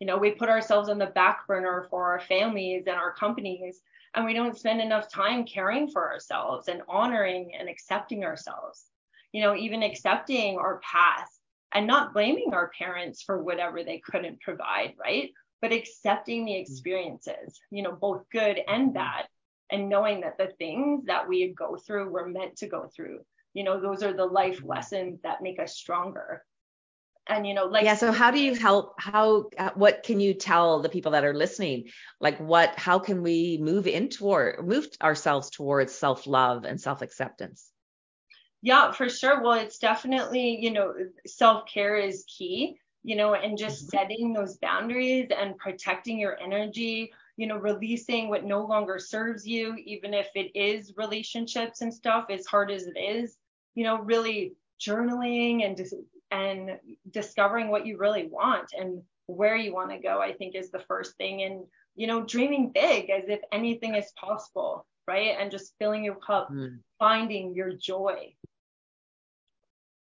You 0.00 0.06
know, 0.06 0.18
we 0.18 0.32
put 0.32 0.48
ourselves 0.48 0.88
on 0.88 0.98
the 0.98 1.06
back 1.06 1.46
burner 1.46 1.86
for 1.88 2.12
our 2.12 2.20
families 2.20 2.84
and 2.86 2.96
our 2.96 3.12
companies, 3.12 3.80
and 4.16 4.24
we 4.24 4.34
don't 4.34 4.58
spend 4.58 4.80
enough 4.80 5.10
time 5.10 5.44
caring 5.44 5.88
for 5.88 6.10
ourselves 6.10 6.68
and 6.68 6.82
honoring 6.88 7.52
and 7.58 7.68
accepting 7.68 8.24
ourselves. 8.24 8.86
You 9.32 9.42
know, 9.42 9.54
even 9.54 9.82
accepting 9.82 10.58
our 10.58 10.80
past 10.80 11.38
and 11.72 11.86
not 11.86 12.14
blaming 12.14 12.54
our 12.54 12.70
parents 12.76 13.22
for 13.22 13.42
whatever 13.42 13.84
they 13.84 13.98
couldn't 13.98 14.40
provide, 14.40 14.94
right? 14.98 15.30
But 15.60 15.72
accepting 15.72 16.44
the 16.44 16.52
mm. 16.52 16.62
experiences, 16.62 17.60
you 17.70 17.82
know, 17.82 17.92
both 17.92 18.24
good 18.32 18.58
and 18.66 18.86
mm-hmm. 18.86 18.94
bad, 18.94 19.26
and 19.70 19.88
knowing 19.88 20.22
that 20.22 20.38
the 20.38 20.52
things 20.58 21.04
that 21.06 21.28
we 21.28 21.48
go 21.48 21.76
through, 21.76 22.10
we're 22.10 22.28
meant 22.28 22.56
to 22.56 22.68
go 22.68 22.88
through 22.94 23.20
you 23.56 23.64
know 23.64 23.80
those 23.80 24.02
are 24.02 24.12
the 24.12 24.24
life 24.24 24.58
mm-hmm. 24.58 24.68
lessons 24.68 25.20
that 25.22 25.42
make 25.42 25.58
us 25.58 25.74
stronger 25.74 26.44
and 27.28 27.46
you 27.46 27.54
know 27.54 27.64
like 27.64 27.84
yeah 27.84 27.94
so 27.94 28.12
how 28.12 28.30
do 28.30 28.40
you 28.40 28.54
help 28.54 28.94
how 29.00 29.48
uh, 29.58 29.70
what 29.74 30.02
can 30.02 30.20
you 30.20 30.34
tell 30.34 30.80
the 30.80 30.88
people 30.88 31.12
that 31.12 31.24
are 31.24 31.34
listening? 31.34 31.88
Like 32.20 32.38
what 32.38 32.78
how 32.78 32.98
can 32.98 33.22
we 33.22 33.58
move 33.60 33.86
into 33.86 34.26
or 34.26 34.62
move 34.64 34.88
ourselves 35.02 35.50
towards 35.50 35.94
self-love 35.94 36.64
and 36.64 36.80
self-acceptance? 36.80 37.70
Yeah 38.62 38.92
for 38.92 39.08
sure. 39.08 39.42
Well 39.42 39.54
it's 39.54 39.78
definitely 39.78 40.58
you 40.60 40.70
know 40.70 40.94
self-care 41.26 41.96
is 41.96 42.24
key 42.26 42.78
you 43.02 43.16
know 43.16 43.34
and 43.34 43.58
just 43.58 43.82
mm-hmm. 43.82 43.96
setting 43.96 44.32
those 44.32 44.56
boundaries 44.58 45.28
and 45.36 45.58
protecting 45.58 46.18
your 46.18 46.38
energy 46.40 47.12
you 47.36 47.46
know 47.46 47.56
releasing 47.56 48.28
what 48.28 48.44
no 48.44 48.64
longer 48.64 48.98
serves 48.98 49.46
you 49.46 49.76
even 49.84 50.14
if 50.14 50.28
it 50.34 50.56
is 50.56 50.94
relationships 50.96 51.80
and 51.82 51.92
stuff 51.92 52.26
as 52.30 52.46
hard 52.46 52.70
as 52.70 52.86
it 52.86 52.98
is 52.98 53.36
you 53.76 53.84
know, 53.84 54.00
really 54.00 54.54
journaling 54.80 55.64
and 55.64 55.76
dis- 55.76 55.94
and 56.30 56.78
discovering 57.10 57.68
what 57.68 57.86
you 57.86 57.98
really 57.98 58.26
want 58.26 58.68
and 58.78 59.02
where 59.26 59.56
you 59.56 59.72
want 59.72 59.90
to 59.90 59.98
go, 59.98 60.20
I 60.20 60.32
think 60.32 60.54
is 60.54 60.70
the 60.70 60.84
first 60.88 61.16
thing. 61.16 61.42
And, 61.42 61.64
you 61.94 62.06
know, 62.06 62.24
dreaming 62.24 62.70
big 62.72 63.10
as 63.10 63.24
if 63.28 63.40
anything 63.52 63.94
is 63.94 64.12
possible, 64.18 64.86
right? 65.06 65.36
And 65.38 65.50
just 65.50 65.74
filling 65.78 66.04
your 66.04 66.16
cup, 66.16 66.50
mm. 66.50 66.78
finding 66.98 67.54
your 67.54 67.72
joy. 67.72 68.34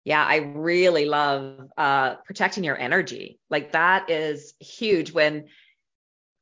Yeah, 0.04 0.24
I 0.24 0.38
really 0.38 1.06
love 1.06 1.72
uh, 1.78 2.16
protecting 2.26 2.64
your 2.64 2.78
energy. 2.78 3.40
Like 3.50 3.72
that 3.72 4.10
is 4.10 4.54
huge 4.60 5.12
when 5.12 5.46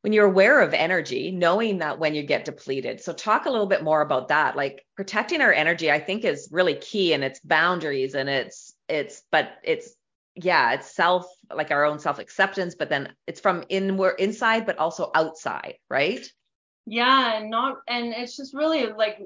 when 0.02 0.12
you're 0.12 0.26
aware 0.26 0.60
of 0.60 0.74
energy, 0.74 1.32
knowing 1.32 1.78
that 1.78 1.98
when 1.98 2.14
you 2.14 2.24
get 2.24 2.44
depleted. 2.44 3.00
So 3.00 3.14
talk 3.14 3.46
a 3.46 3.50
little 3.50 3.68
bit 3.68 3.84
more 3.84 4.02
about 4.02 4.28
that. 4.28 4.58
Like 4.58 4.86
protecting 4.98 5.40
our 5.40 5.54
energy, 5.54 5.90
I 5.90 6.02
think 6.02 6.26
is 6.26 6.50
really 6.52 6.76
key 6.76 7.14
and 7.14 7.24
it's 7.24 7.40
boundaries 7.40 8.14
and 8.14 8.28
it's 8.28 8.73
it's 8.88 9.24
but 9.32 9.52
it's 9.64 9.96
yeah, 10.36 10.74
it's 10.74 10.94
self 10.96 11.26
like 11.54 11.72
our 11.72 11.86
own 11.86 12.00
self 12.00 12.20
acceptance, 12.20 12.76
but 12.76 12.90
then 12.90 13.14
it's 13.28 13.40
from 13.40 13.64
in 13.70 13.98
we're 13.98 14.12
inside 14.12 14.66
but 14.66 14.78
also 14.78 15.12
outside, 15.14 15.76
right? 15.90 16.26
Yeah, 16.86 17.38
and 17.38 17.50
not 17.50 17.78
and 17.88 18.14
it's 18.14 18.36
just 18.36 18.54
really 18.54 18.88
like 18.88 19.20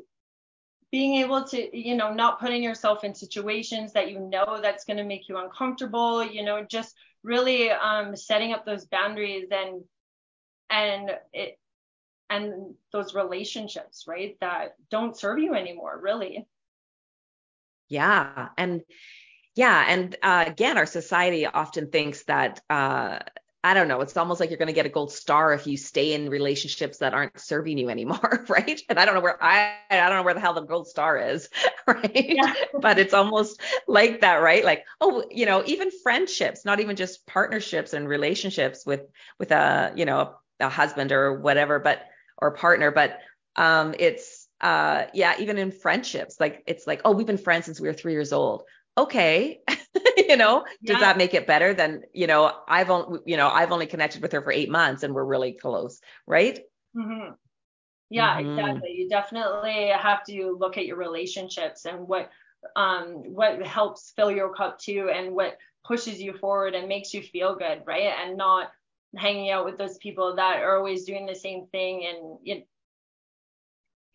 being 0.92 1.16
able 1.16 1.44
to 1.44 1.78
you 1.78 1.96
know 1.96 2.14
not 2.14 2.40
putting 2.40 2.64
yourself 2.64 3.04
in 3.04 3.14
situations 3.14 3.94
that 3.94 4.10
you 4.10 4.20
know 4.20 4.60
that's 4.62 4.86
going 4.86 4.98
to 4.98 5.04
make 5.04 5.28
you 5.28 5.38
uncomfortable 5.38 6.24
you 6.24 6.44
know 6.44 6.64
just 6.64 6.96
really 7.24 7.70
um 7.70 8.16
setting 8.16 8.54
up 8.54 8.66
those 8.66 8.86
boundaries 8.86 9.48
and 9.52 9.84
and 10.70 11.12
it 11.34 11.60
and 12.30 12.74
those 12.92 13.14
relationships 13.14 14.06
right 14.08 14.38
that 14.40 14.76
don't 14.90 15.18
serve 15.18 15.40
you 15.40 15.54
anymore 15.54 16.00
really 16.02 16.48
yeah 17.90 18.50
and 18.58 18.82
yeah 19.58 19.86
and 19.88 20.16
uh, 20.24 20.46
again 20.48 20.78
our 20.78 20.86
society 20.86 21.46
often 21.46 21.90
thinks 21.92 22.24
that 22.24 22.62
uh, 22.70 23.20
I 23.68 23.74
don't 23.74 23.90
know. 23.90 24.00
It's 24.00 24.16
almost 24.16 24.40
like 24.40 24.50
you're 24.50 24.60
going 24.60 24.68
to 24.68 24.74
get 24.74 24.86
a 24.86 24.90
gold 24.90 25.12
star 25.12 25.52
if 25.54 25.68
you 25.68 25.76
stay 25.76 26.14
in 26.14 26.30
relationships 26.30 27.00
that 27.00 27.14
aren't 27.14 27.38
serving 27.38 27.78
you 27.78 27.90
anymore, 27.90 28.46
right? 28.50 28.80
And 28.88 28.98
I 28.98 29.04
don't 29.06 29.16
know 29.16 29.20
where 29.20 29.44
I 29.44 29.76
I 29.90 30.08
don't 30.08 30.16
know 30.16 30.24
where 30.24 30.36
the 30.36 30.40
hell 30.40 30.54
the 30.54 30.62
gold 30.62 30.88
star 30.88 31.18
is, 31.18 31.50
right? 31.88 32.12
Yeah. 32.14 32.54
but 32.80 32.98
it's 32.98 33.14
almost 33.14 33.60
like 33.88 34.22
that, 34.22 34.36
right? 34.36 34.64
Like, 34.64 34.86
oh, 35.02 35.26
you 35.30 35.46
know, 35.46 35.64
even 35.66 35.90
friendships, 35.92 36.64
not 36.64 36.80
even 36.80 36.96
just 36.96 37.26
partnerships 37.26 37.94
and 37.94 38.08
relationships 38.08 38.86
with 38.86 39.02
with 39.40 39.52
a, 39.52 39.92
you 39.98 40.06
know, 40.06 40.36
a 40.62 40.70
husband 40.70 41.12
or 41.12 41.40
whatever, 41.40 41.80
but 41.80 42.06
or 42.38 42.52
partner, 42.52 42.92
but 42.92 43.20
um, 43.58 43.96
it's 44.00 44.48
uh, 44.62 45.06
yeah, 45.14 45.36
even 45.40 45.58
in 45.58 45.72
friendships, 45.72 46.40
like 46.40 46.64
it's 46.68 46.88
like, 46.88 47.02
oh, 47.06 47.12
we've 47.12 47.28
been 47.28 47.38
friends 47.38 47.66
since 47.66 47.80
we 47.80 47.88
were 47.88 47.94
three 47.94 48.14
years 48.14 48.34
old. 48.34 48.64
Okay, 48.98 49.60
you 50.18 50.38
know, 50.38 50.66
yeah. 50.82 50.94
does 50.94 51.01
that 51.01 51.18
make 51.18 51.34
it 51.34 51.46
better 51.46 51.74
than 51.74 52.04
you 52.13 52.27
know? 52.27 52.51
I've 52.68 52.89
only 52.89 53.20
you 53.25 53.38
know 53.38 53.48
I've 53.48 53.72
only 53.72 53.86
connected 53.86 54.22
with 54.22 54.32
her 54.32 54.42
for 54.42 54.51
eight 54.51 54.70
months 54.70 55.04
and 55.04 55.13
we're 55.13 55.24
really 55.24 55.54
close, 55.54 56.00
right? 56.25 56.60
Mm-hmm. 56.96 57.34
Yeah, 58.10 58.39
mm-hmm. 58.39 58.60
exactly. 58.60 58.92
You 58.92 59.10
definitely 59.10 59.89
have 59.89 60.24
to 60.25 60.58
look 60.60 60.77
at 60.77 60.86
your 60.86 60.98
relationships 60.98 61.86
and 61.86 62.08
what 62.08 62.32
um 62.75 63.24
what 63.34 63.66
helps 63.66 64.13
fill 64.16 64.32
your 64.32 64.54
cup 64.54 64.80
too 64.80 65.12
and 65.13 65.34
what 65.34 65.58
pushes 65.86 66.20
you 66.20 66.34
forward 66.34 66.74
and 66.74 66.88
makes 66.88 67.13
you 67.13 67.22
feel 67.22 67.56
good, 67.56 67.84
right? 67.86 68.13
And 68.24 68.38
not 68.38 68.72
hanging 69.16 69.51
out 69.51 69.66
with 69.66 69.77
those 69.77 69.98
people 69.98 70.36
that 70.36 70.62
are 70.62 70.77
always 70.77 71.06
doing 71.06 71.25
the 71.25 71.36
same 71.36 71.68
thing 71.68 72.06
and 72.06 72.39
you 72.44 72.63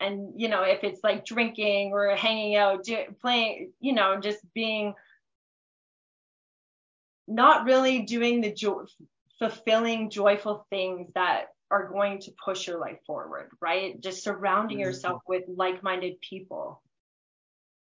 and 0.00 0.40
you 0.40 0.48
know 0.48 0.62
if 0.62 0.84
it's 0.84 1.02
like 1.02 1.24
drinking 1.24 1.92
or 1.92 2.14
hanging 2.16 2.56
out 2.56 2.84
do, 2.84 2.98
playing 3.20 3.72
you 3.80 3.92
know 3.92 4.20
just 4.20 4.38
being 4.54 4.94
not 7.28 7.64
really 7.64 8.02
doing 8.02 8.40
the 8.40 8.52
joy 8.52 8.82
fulfilling 9.38 10.10
joyful 10.10 10.66
things 10.70 11.08
that 11.14 11.46
are 11.70 11.88
going 11.88 12.20
to 12.20 12.32
push 12.44 12.66
your 12.66 12.78
life 12.78 12.98
forward 13.06 13.50
right 13.60 14.00
just 14.00 14.22
surrounding 14.22 14.78
mm-hmm. 14.78 14.84
yourself 14.84 15.22
with 15.26 15.44
like-minded 15.48 16.20
people 16.20 16.82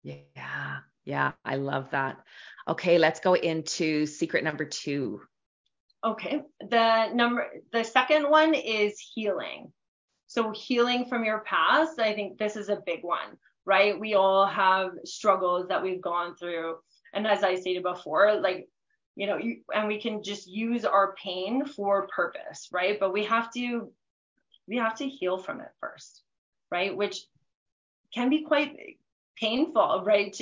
yeah 0.04 0.80
Yeah, 1.04 1.32
I 1.44 1.56
love 1.56 1.92
that. 1.92 2.18
Okay, 2.68 2.98
let's 2.98 3.20
go 3.20 3.34
into 3.34 4.06
secret 4.06 4.44
number 4.44 4.66
two. 4.66 5.22
Okay. 6.04 6.42
The 6.60 7.10
number 7.14 7.48
the 7.72 7.84
second 7.84 8.30
one 8.30 8.54
is 8.54 9.00
healing. 9.00 9.72
So 10.32 10.52
healing 10.52 11.04
from 11.08 11.26
your 11.26 11.40
past, 11.40 12.00
I 12.00 12.14
think 12.14 12.38
this 12.38 12.56
is 12.56 12.70
a 12.70 12.82
big 12.86 13.04
one, 13.04 13.38
right? 13.66 14.00
We 14.00 14.14
all 14.14 14.46
have 14.46 14.92
struggles 15.04 15.68
that 15.68 15.84
we've 15.84 16.02
gone 16.02 16.38
through. 16.38 16.78
And 17.12 17.28
as 17.28 17.44
I 17.44 17.56
stated 17.56 17.84
before, 17.84 18.40
like, 18.40 18.70
you 19.18 19.28
know, 19.28 19.36
you, 19.36 19.58
and 19.76 19.90
we 19.90 20.00
can 20.00 20.24
just 20.24 20.48
use 20.48 20.86
our 20.86 21.16
pain 21.22 21.66
for 21.66 22.08
purpose, 22.08 22.70
right? 22.72 22.98
But 22.98 23.12
we 23.12 23.26
have 23.26 23.52
to 23.56 23.92
we 24.70 24.78
have 24.78 24.96
to 25.00 25.10
heal 25.10 25.38
from 25.38 25.60
it 25.60 25.68
first, 25.82 26.24
right? 26.72 26.96
Which 26.96 27.26
can 28.14 28.30
be 28.30 28.44
quite 28.44 28.78
painful, 29.36 30.04
right? 30.06 30.34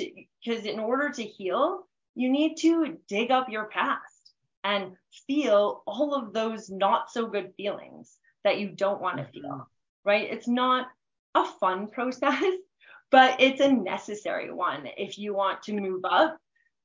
Because 0.44 0.66
in 0.66 0.78
order 0.78 1.10
to 1.10 1.24
heal, 1.24 1.88
you 2.14 2.30
need 2.30 2.58
to 2.58 2.96
dig 3.08 3.32
up 3.32 3.48
your 3.48 3.64
past 3.64 4.34
and 4.62 4.92
feel 5.26 5.82
all 5.84 6.14
of 6.14 6.32
those 6.32 6.70
not 6.70 7.10
so 7.10 7.26
good 7.26 7.54
feelings 7.56 8.16
that 8.44 8.60
you 8.60 8.68
don't 8.68 9.00
want 9.00 9.16
to 9.16 9.24
mm-hmm. 9.24 9.40
feel, 9.40 9.68
right? 10.04 10.30
It's 10.30 10.48
not 10.48 10.86
a 11.34 11.44
fun 11.44 11.88
process, 11.88 12.42
but 13.10 13.40
it's 13.40 13.60
a 13.60 13.72
necessary 13.72 14.52
one 14.52 14.88
if 14.96 15.18
you 15.18 15.34
want 15.34 15.62
to 15.64 15.72
move 15.72 16.04
up 16.04 16.38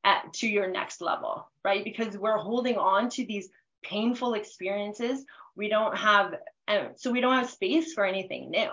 at, 0.04 0.34
to 0.34 0.48
your 0.48 0.70
next 0.70 1.02
level, 1.02 1.50
right? 1.64 1.84
Because 1.84 2.18
we're 2.18 2.38
holding 2.38 2.78
on 2.78 3.10
to 3.10 3.26
these 3.26 3.50
painful 3.84 4.34
experiences. 4.34 5.26
We 5.56 5.70
don't 5.70 5.98
have, 5.98 6.36
so 6.98 7.12
we 7.12 7.22
don't 7.22 7.38
have 7.38 7.50
space 7.50 7.94
for 7.94 8.06
anything 8.06 8.52
new. 8.52 8.70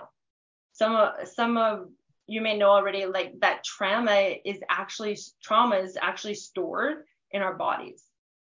Some 0.73 0.95
of, 0.95 1.27
some 1.27 1.57
of 1.57 1.89
you 2.27 2.41
may 2.41 2.57
know 2.57 2.69
already, 2.69 3.05
like 3.05 3.33
that 3.41 3.63
trauma 3.63 4.35
is 4.45 4.59
actually, 4.69 5.17
trauma 5.43 5.77
is 5.77 5.97
actually 6.01 6.35
stored 6.35 7.03
in 7.31 7.41
our 7.41 7.55
bodies. 7.55 8.03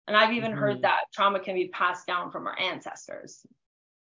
And 0.08 0.18
I've 0.18 0.34
even 0.34 0.52
mm-hmm. 0.52 0.60
heard 0.60 0.82
that 0.82 1.02
trauma 1.14 1.40
can 1.40 1.56
be 1.56 1.68
passed 1.68 2.08
down 2.08 2.32
from 2.32 2.48
our 2.48 2.58
ancestors. 2.60 3.46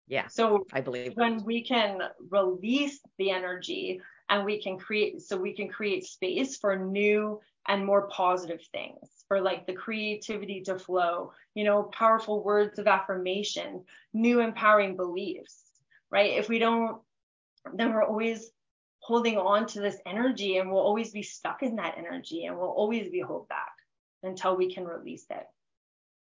Yeah. 0.09 0.29
So 0.29 0.67
I 0.73 0.81
believe 0.81 1.15
when 1.15 1.43
we 1.45 1.63
can 1.63 2.01
release 2.31 3.01
the 3.19 3.31
energy 3.31 4.01
and 4.29 4.45
we 4.45 4.63
can 4.63 4.79
create, 4.79 5.23
so 5.23 5.37
we 5.37 5.53
can 5.53 5.69
create 5.69 6.05
space 6.05 6.57
for 6.57 6.77
new 6.77 7.41
and 7.69 7.85
more 7.85 8.09
positive 8.09 8.61
things, 8.73 9.09
for 9.27 9.41
like 9.41 9.67
the 9.67 9.73
creativity 9.73 10.61
to 10.63 10.79
flow, 10.79 11.33
you 11.55 11.65
know, 11.65 11.85
powerful 11.85 12.45
words 12.45 12.79
of 12.79 12.87
affirmation, 12.87 13.85
new 14.13 14.41
empowering 14.41 14.97
beliefs, 14.97 15.63
right? 16.11 16.39
If 16.39 16.49
we 16.49 16.59
don't, 16.59 17.01
then 17.75 17.93
we're 17.93 18.05
always 18.05 18.51
holding 19.01 19.37
on 19.39 19.67
to 19.67 19.81
this 19.81 19.99
energy 20.07 20.59
and 20.59 20.71
we'll 20.71 20.81
always 20.81 21.11
be 21.13 21.23
stuck 21.23 21.63
in 21.63 21.77
that 21.77 21.97
energy 21.97 22.47
and 22.47 22.57
we'll 22.57 22.69
always 22.69 23.09
be 23.09 23.21
held 23.21 23.49
back 23.49 23.73
until 24.23 24.57
we 24.57 24.73
can 24.73 24.85
release 24.85 25.27
it. 25.31 25.47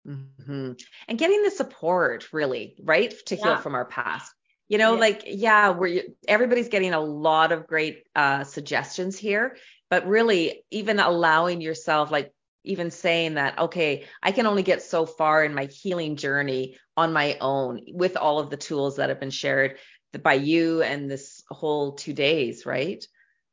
Mm-hmm. 0.06 0.74
And 1.08 1.18
getting 1.18 1.44
the 1.44 1.52
support, 1.52 2.32
really, 2.32 2.76
right, 2.84 3.14
to 3.28 3.36
heal 3.36 3.58
from 3.58 3.76
our 3.76 3.86
past. 3.86 4.32
You 4.68 4.78
know, 4.78 4.94
yeah. 4.94 5.00
like 5.00 5.24
yeah, 5.28 5.70
we're 5.70 6.04
everybody's 6.28 6.70
getting 6.70 6.94
a 6.94 7.00
lot 7.00 7.52
of 7.52 7.68
great 7.68 8.04
uh, 8.16 8.44
suggestions 8.44 9.18
here, 9.18 9.58
but 9.90 10.08
really, 10.08 10.64
even 10.72 11.00
allowing 11.00 11.62
yourself, 11.62 12.12
like 12.12 12.34
even 12.64 12.90
saying 12.90 13.36
that, 13.36 13.60
okay, 13.60 14.06
I 14.24 14.32
can 14.32 14.48
only 14.48 14.64
get 14.64 14.82
so 14.82 15.06
far 15.06 15.44
in 15.44 15.54
my 15.54 15.66
healing 15.66 16.16
journey 16.16 16.78
on 16.98 17.14
my 17.14 17.38
own 17.40 17.82
with 17.94 18.18
all 18.18 18.40
of 18.40 18.50
the 18.50 18.58
tools 18.58 18.96
that 18.96 19.10
have 19.10 19.20
been 19.20 19.30
shared 19.30 19.78
by 20.24 20.34
you 20.34 20.82
and 20.82 21.10
this 21.10 21.44
whole 21.50 21.94
two 21.94 22.14
days, 22.14 22.66
right? 22.66 23.06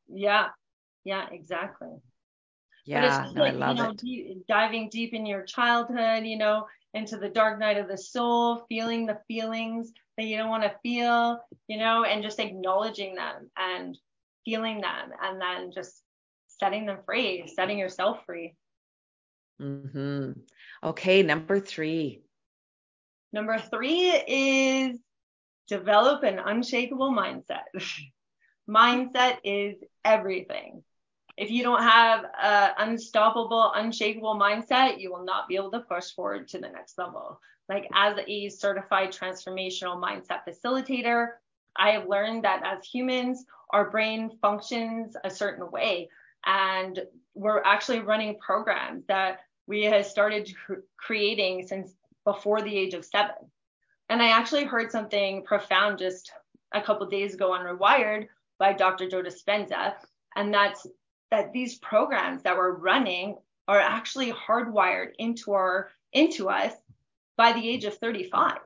Yeah, 0.08 0.48
yeah, 1.04 1.26
exactly. 1.30 1.90
Yeah, 2.84 3.30
no, 3.34 3.42
like, 3.42 3.54
I 3.54 3.56
love 3.56 3.76
you 3.76 3.82
know, 3.82 3.90
it. 3.90 3.96
Deep, 3.98 4.46
diving 4.48 4.88
deep 4.88 5.14
in 5.14 5.24
your 5.24 5.42
childhood, 5.42 6.24
you 6.24 6.36
know, 6.36 6.66
into 6.94 7.16
the 7.16 7.28
dark 7.28 7.58
night 7.58 7.78
of 7.78 7.88
the 7.88 7.96
soul, 7.96 8.66
feeling 8.68 9.06
the 9.06 9.20
feelings 9.28 9.92
that 10.16 10.26
you 10.26 10.36
don't 10.36 10.50
want 10.50 10.64
to 10.64 10.74
feel, 10.82 11.40
you 11.68 11.78
know, 11.78 12.04
and 12.04 12.22
just 12.22 12.40
acknowledging 12.40 13.14
them 13.14 13.50
and 13.56 13.96
feeling 14.44 14.80
them 14.80 15.10
and 15.22 15.40
then 15.40 15.70
just 15.72 16.02
setting 16.60 16.86
them 16.86 16.98
free, 17.06 17.50
setting 17.54 17.78
yourself 17.78 18.18
free. 18.26 18.54
Mm-hmm. 19.60 20.32
Okay, 20.82 21.22
number 21.22 21.60
three. 21.60 22.22
Number 23.32 23.58
three 23.58 24.10
is 24.26 24.98
develop 25.68 26.24
an 26.24 26.38
unshakable 26.38 27.12
mindset. 27.12 27.62
mindset 28.68 29.38
is 29.44 29.76
everything 30.04 30.82
if 31.36 31.50
you 31.50 31.62
don't 31.62 31.82
have 31.82 32.24
an 32.42 32.72
unstoppable, 32.78 33.72
unshakable 33.74 34.38
mindset, 34.38 35.00
you 35.00 35.10
will 35.10 35.24
not 35.24 35.48
be 35.48 35.56
able 35.56 35.70
to 35.70 35.80
push 35.80 36.10
forward 36.12 36.48
to 36.48 36.58
the 36.58 36.68
next 36.68 36.98
level. 36.98 37.40
Like 37.68 37.88
as 37.94 38.18
a 38.26 38.48
certified 38.48 39.12
transformational 39.12 40.00
mindset 40.00 40.40
facilitator, 40.46 41.28
I 41.76 41.92
have 41.92 42.08
learned 42.08 42.44
that 42.44 42.62
as 42.64 42.84
humans, 42.84 43.44
our 43.70 43.90
brain 43.90 44.30
functions 44.42 45.16
a 45.24 45.30
certain 45.30 45.70
way. 45.70 46.10
And 46.44 47.00
we're 47.34 47.62
actually 47.62 48.00
running 48.00 48.38
programs 48.38 49.06
that 49.06 49.40
we 49.66 49.84
have 49.84 50.04
started 50.04 50.52
creating 50.98 51.66
since 51.66 51.94
before 52.24 52.60
the 52.60 52.76
age 52.76 52.94
of 52.94 53.04
seven. 53.04 53.36
And 54.10 54.20
I 54.20 54.28
actually 54.28 54.64
heard 54.64 54.90
something 54.90 55.44
profound 55.44 55.98
just 55.98 56.30
a 56.74 56.82
couple 56.82 57.06
days 57.06 57.34
ago 57.34 57.52
on 57.52 57.64
Rewired 57.64 58.26
by 58.58 58.74
Dr. 58.74 59.08
Joe 59.08 59.22
Dispenza. 59.22 59.94
And 60.36 60.52
that's 60.52 60.86
that 61.32 61.52
these 61.54 61.78
programs 61.78 62.42
that 62.42 62.58
we're 62.58 62.70
running 62.70 63.36
are 63.66 63.80
actually 63.80 64.30
hardwired 64.30 65.12
into 65.18 65.52
our 65.52 65.90
into 66.12 66.50
us 66.50 66.74
by 67.38 67.52
the 67.52 67.68
age 67.68 67.84
of 67.84 67.96
35 67.96 68.58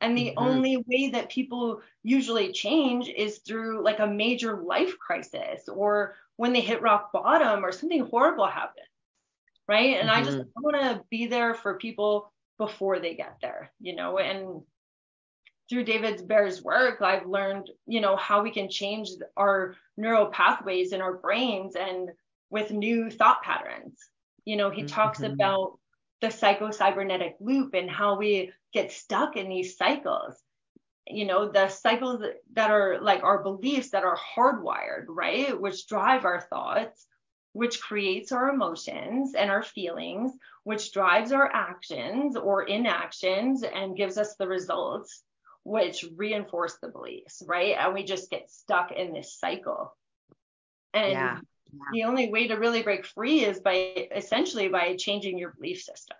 and 0.00 0.18
the 0.18 0.26
mm-hmm. 0.26 0.44
only 0.44 0.84
way 0.88 1.10
that 1.10 1.30
people 1.30 1.80
usually 2.02 2.50
change 2.50 3.08
is 3.08 3.38
through 3.38 3.84
like 3.84 4.00
a 4.00 4.06
major 4.06 4.62
life 4.62 4.98
crisis 4.98 5.68
or 5.68 6.16
when 6.36 6.52
they 6.52 6.60
hit 6.60 6.82
rock 6.82 7.12
bottom 7.12 7.64
or 7.64 7.70
something 7.70 8.04
horrible 8.06 8.48
happens 8.48 8.88
right 9.68 9.96
and 10.00 10.08
mm-hmm. 10.08 10.18
i 10.18 10.24
just 10.24 10.38
mm-hmm. 10.38 10.60
want 10.60 10.76
to 10.76 11.04
be 11.08 11.26
there 11.26 11.54
for 11.54 11.78
people 11.78 12.32
before 12.58 12.98
they 12.98 13.14
get 13.14 13.36
there 13.40 13.70
you 13.78 13.94
know 13.94 14.18
and 14.18 14.60
through 15.68 15.84
David 15.84 16.26
Bayer's 16.28 16.62
work, 16.62 17.00
I've 17.00 17.26
learned, 17.26 17.70
you 17.86 18.00
know, 18.00 18.16
how 18.16 18.42
we 18.42 18.50
can 18.50 18.68
change 18.68 19.08
our 19.36 19.76
neural 19.96 20.26
pathways 20.26 20.92
in 20.92 21.00
our 21.00 21.14
brains 21.14 21.74
and 21.76 22.10
with 22.50 22.70
new 22.70 23.10
thought 23.10 23.42
patterns. 23.42 23.98
You 24.44 24.56
know, 24.56 24.70
he 24.70 24.82
mm-hmm. 24.82 24.94
talks 24.94 25.20
about 25.20 25.78
the 26.20 26.30
psycho-cybernetic 26.30 27.36
loop 27.40 27.74
and 27.74 27.90
how 27.90 28.16
we 28.16 28.52
get 28.72 28.92
stuck 28.92 29.36
in 29.36 29.48
these 29.48 29.76
cycles. 29.76 30.34
You 31.06 31.26
know, 31.26 31.50
the 31.50 31.68
cycles 31.68 32.22
that 32.52 32.70
are 32.70 32.98
like 33.00 33.22
our 33.22 33.42
beliefs 33.42 33.90
that 33.90 34.04
are 34.04 34.18
hardwired, 34.36 35.04
right? 35.08 35.58
Which 35.58 35.86
drive 35.86 36.24
our 36.24 36.40
thoughts, 36.40 37.06
which 37.52 37.80
creates 37.80 38.32
our 38.32 38.48
emotions 38.48 39.34
and 39.34 39.50
our 39.50 39.62
feelings, 39.62 40.32
which 40.64 40.92
drives 40.92 41.32
our 41.32 41.50
actions 41.52 42.36
or 42.36 42.64
inactions 42.64 43.62
and 43.62 43.96
gives 43.96 44.18
us 44.18 44.36
the 44.36 44.48
results 44.48 45.22
which 45.64 46.04
reinforce 46.16 46.76
the 46.80 46.88
beliefs, 46.88 47.42
right? 47.46 47.76
And 47.78 47.94
we 47.94 48.04
just 48.04 48.30
get 48.30 48.50
stuck 48.50 48.92
in 48.92 49.12
this 49.12 49.38
cycle. 49.38 49.96
And 50.92 51.12
yeah. 51.12 51.38
Yeah. 51.72 51.80
the 51.92 52.04
only 52.04 52.30
way 52.30 52.48
to 52.48 52.54
really 52.54 52.82
break 52.82 53.04
free 53.04 53.44
is 53.44 53.60
by 53.60 54.08
essentially 54.14 54.68
by 54.68 54.96
changing 54.96 55.38
your 55.38 55.52
belief 55.52 55.82
system. 55.82 56.18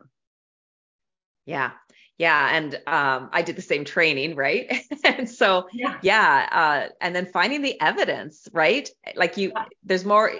Yeah. 1.46 1.72
Yeah. 2.16 2.56
And 2.56 2.74
um, 2.86 3.28
I 3.32 3.42
did 3.42 3.56
the 3.56 3.62
same 3.62 3.84
training, 3.84 4.34
right? 4.36 4.72
and 5.04 5.28
so, 5.28 5.66
yeah. 5.72 5.98
yeah 6.00 6.48
uh, 6.50 6.92
and 7.00 7.14
then 7.14 7.26
finding 7.26 7.60
the 7.60 7.78
evidence, 7.80 8.48
right? 8.52 8.88
Like 9.14 9.36
you, 9.36 9.52
yeah. 9.54 9.64
there's 9.84 10.04
more, 10.04 10.32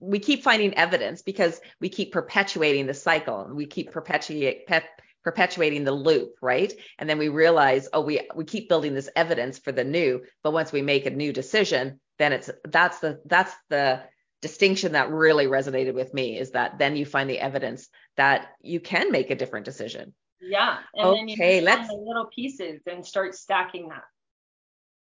we 0.00 0.18
keep 0.18 0.42
finding 0.42 0.76
evidence 0.76 1.22
because 1.22 1.60
we 1.80 1.88
keep 1.88 2.12
perpetuating 2.12 2.86
the 2.86 2.94
cycle 2.94 3.42
and 3.42 3.54
we 3.54 3.66
keep 3.66 3.92
perpetuate, 3.92 4.66
pep, 4.66 4.84
perpetuating 5.24 5.84
the 5.84 5.92
loop, 5.92 6.34
right? 6.40 6.72
And 6.98 7.08
then 7.08 7.18
we 7.18 7.28
realize, 7.28 7.88
oh, 7.92 8.00
we 8.00 8.28
we 8.34 8.44
keep 8.44 8.68
building 8.68 8.94
this 8.94 9.10
evidence 9.14 9.58
for 9.58 9.72
the 9.72 9.84
new, 9.84 10.22
but 10.42 10.52
once 10.52 10.72
we 10.72 10.82
make 10.82 11.06
a 11.06 11.10
new 11.10 11.32
decision, 11.32 12.00
then 12.18 12.32
it's 12.32 12.50
that's 12.64 13.00
the 13.00 13.20
that's 13.26 13.54
the 13.68 14.02
distinction 14.40 14.92
that 14.92 15.10
really 15.10 15.46
resonated 15.46 15.94
with 15.94 16.14
me 16.14 16.38
is 16.38 16.52
that 16.52 16.78
then 16.78 16.96
you 16.96 17.04
find 17.04 17.28
the 17.28 17.38
evidence 17.38 17.88
that 18.16 18.48
you 18.62 18.80
can 18.80 19.12
make 19.12 19.30
a 19.30 19.34
different 19.34 19.66
decision. 19.66 20.14
Yeah. 20.40 20.78
And 20.94 21.06
okay, 21.06 21.18
then 21.18 21.58
you 21.58 21.60
let's 21.62 21.90
little 21.90 22.26
pieces 22.34 22.80
and 22.86 23.04
start 23.04 23.34
stacking 23.34 23.88
that. 23.88 24.04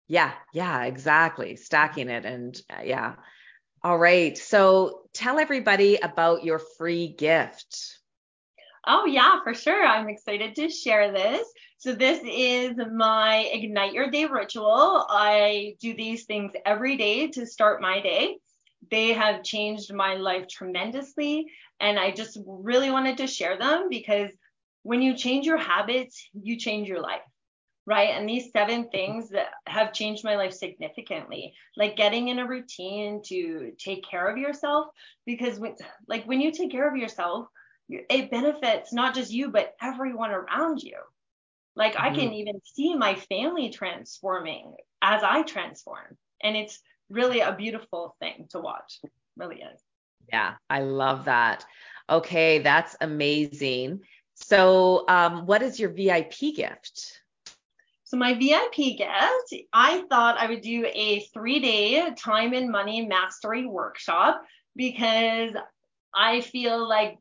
Yeah, 0.08 0.32
yeah, 0.52 0.84
exactly. 0.84 1.56
Stacking 1.56 2.08
it 2.08 2.24
and 2.24 2.56
uh, 2.70 2.82
yeah. 2.84 3.14
All 3.82 3.98
right. 3.98 4.36
So 4.38 5.02
tell 5.12 5.38
everybody 5.38 5.96
about 5.96 6.44
your 6.44 6.58
free 6.58 7.08
gift. 7.08 7.95
Oh, 8.86 9.04
yeah, 9.06 9.40
for 9.42 9.54
sure. 9.54 9.84
I'm 9.84 10.08
excited 10.08 10.54
to 10.56 10.68
share 10.68 11.12
this. 11.12 11.46
So, 11.78 11.92
this 11.92 12.20
is 12.24 12.76
my 12.92 13.38
Ignite 13.52 13.92
Your 13.92 14.10
Day 14.10 14.26
ritual. 14.26 15.06
I 15.08 15.76
do 15.80 15.94
these 15.94 16.24
things 16.24 16.52
every 16.64 16.96
day 16.96 17.28
to 17.28 17.46
start 17.46 17.80
my 17.82 18.00
day. 18.00 18.38
they 18.90 19.12
have 19.14 19.42
changed 19.44 19.92
my 19.94 20.14
life 20.14 20.46
tremendously. 20.48 21.46
And 21.80 21.98
I 21.98 22.12
just 22.12 22.38
really 22.46 22.90
wanted 22.90 23.18
to 23.18 23.26
share 23.26 23.58
them 23.58 23.88
because 23.90 24.30
when 24.82 25.02
you 25.02 25.16
change 25.16 25.46
your 25.46 25.58
habits, 25.58 26.28
you 26.34 26.56
change 26.58 26.88
your 26.88 27.00
life 27.00 27.22
right? 27.86 28.10
And 28.10 28.28
these 28.28 28.50
seven 28.52 28.88
things 28.90 29.30
that 29.30 29.48
have 29.66 29.92
changed 29.92 30.24
my 30.24 30.36
life 30.36 30.52
significantly, 30.52 31.54
like 31.76 31.96
getting 31.96 32.28
in 32.28 32.38
a 32.38 32.46
routine 32.46 33.22
to 33.26 33.72
take 33.78 34.04
care 34.08 34.26
of 34.28 34.38
yourself, 34.38 34.86
because 35.24 35.58
when, 35.58 35.76
like 36.08 36.24
when 36.24 36.40
you 36.40 36.50
take 36.50 36.70
care 36.72 36.88
of 36.88 36.96
yourself, 36.96 37.46
it 37.88 38.30
benefits 38.30 38.92
not 38.92 39.14
just 39.14 39.32
you, 39.32 39.50
but 39.50 39.74
everyone 39.80 40.30
around 40.30 40.82
you. 40.82 40.96
Like 41.74 41.94
mm-hmm. 41.94 42.04
I 42.04 42.14
can 42.14 42.32
even 42.32 42.60
see 42.64 42.94
my 42.94 43.14
family 43.14 43.70
transforming 43.70 44.74
as 45.02 45.22
I 45.22 45.42
transform. 45.42 46.16
And 46.42 46.56
it's 46.56 46.80
really 47.08 47.40
a 47.40 47.52
beautiful 47.52 48.16
thing 48.20 48.46
to 48.50 48.60
watch. 48.60 48.98
It 49.04 49.12
really 49.36 49.56
is. 49.56 49.80
Yeah, 50.32 50.54
I 50.68 50.80
love 50.80 51.26
that. 51.26 51.64
Okay, 52.10 52.58
that's 52.58 52.96
amazing. 53.00 54.00
So, 54.34 55.04
um, 55.08 55.46
what 55.46 55.62
is 55.62 55.78
your 55.80 55.90
VIP 55.90 56.54
gift? 56.54 57.20
So 58.04 58.16
my 58.16 58.34
VIP 58.34 58.98
gift, 58.98 59.66
I 59.72 60.04
thought 60.08 60.38
I 60.38 60.46
would 60.46 60.60
do 60.60 60.86
a 60.92 61.20
three-day 61.32 62.14
time 62.16 62.52
and 62.52 62.70
money 62.70 63.04
mastery 63.04 63.66
workshop 63.66 64.42
because 64.76 65.50
I 66.14 66.40
feel 66.40 66.88
like 66.88 67.18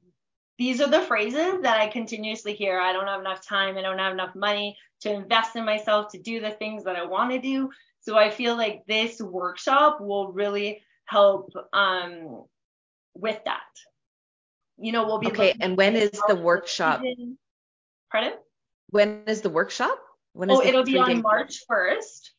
these 0.57 0.79
are 0.81 0.89
the 0.89 1.01
phrases 1.01 1.61
that 1.61 1.79
I 1.79 1.87
continuously 1.87 2.53
hear. 2.53 2.79
I 2.79 2.93
don't 2.93 3.07
have 3.07 3.19
enough 3.19 3.45
time. 3.45 3.77
I 3.77 3.81
don't 3.81 3.99
have 3.99 4.13
enough 4.13 4.35
money 4.35 4.77
to 5.01 5.11
invest 5.11 5.55
in 5.55 5.65
myself 5.65 6.11
to 6.11 6.17
do 6.17 6.39
the 6.39 6.51
things 6.51 6.85
that 6.85 6.95
I 6.95 7.05
want 7.05 7.31
to 7.31 7.41
do. 7.41 7.69
So 7.99 8.17
I 8.17 8.29
feel 8.29 8.55
like 8.55 8.85
this 8.87 9.19
workshop 9.19 9.99
will 9.99 10.31
really 10.31 10.81
help 11.05 11.51
um, 11.73 12.43
with 13.13 13.39
that. 13.45 13.61
You 14.77 14.91
know, 14.91 15.05
we'll 15.05 15.19
be 15.19 15.27
okay. 15.27 15.55
And 15.59 15.77
when 15.77 15.95
is 15.95 16.11
the 16.27 16.35
workshop? 16.35 17.01
Pardon? 18.11 18.33
When 18.89 19.23
is 19.27 19.41
the 19.41 19.49
workshop? 19.49 19.99
When 20.33 20.49
is 20.49 20.59
oh, 20.59 20.61
it'll 20.61 20.83
be 20.83 20.97
on 20.97 21.21
March 21.21 21.61
1st. 21.69 22.29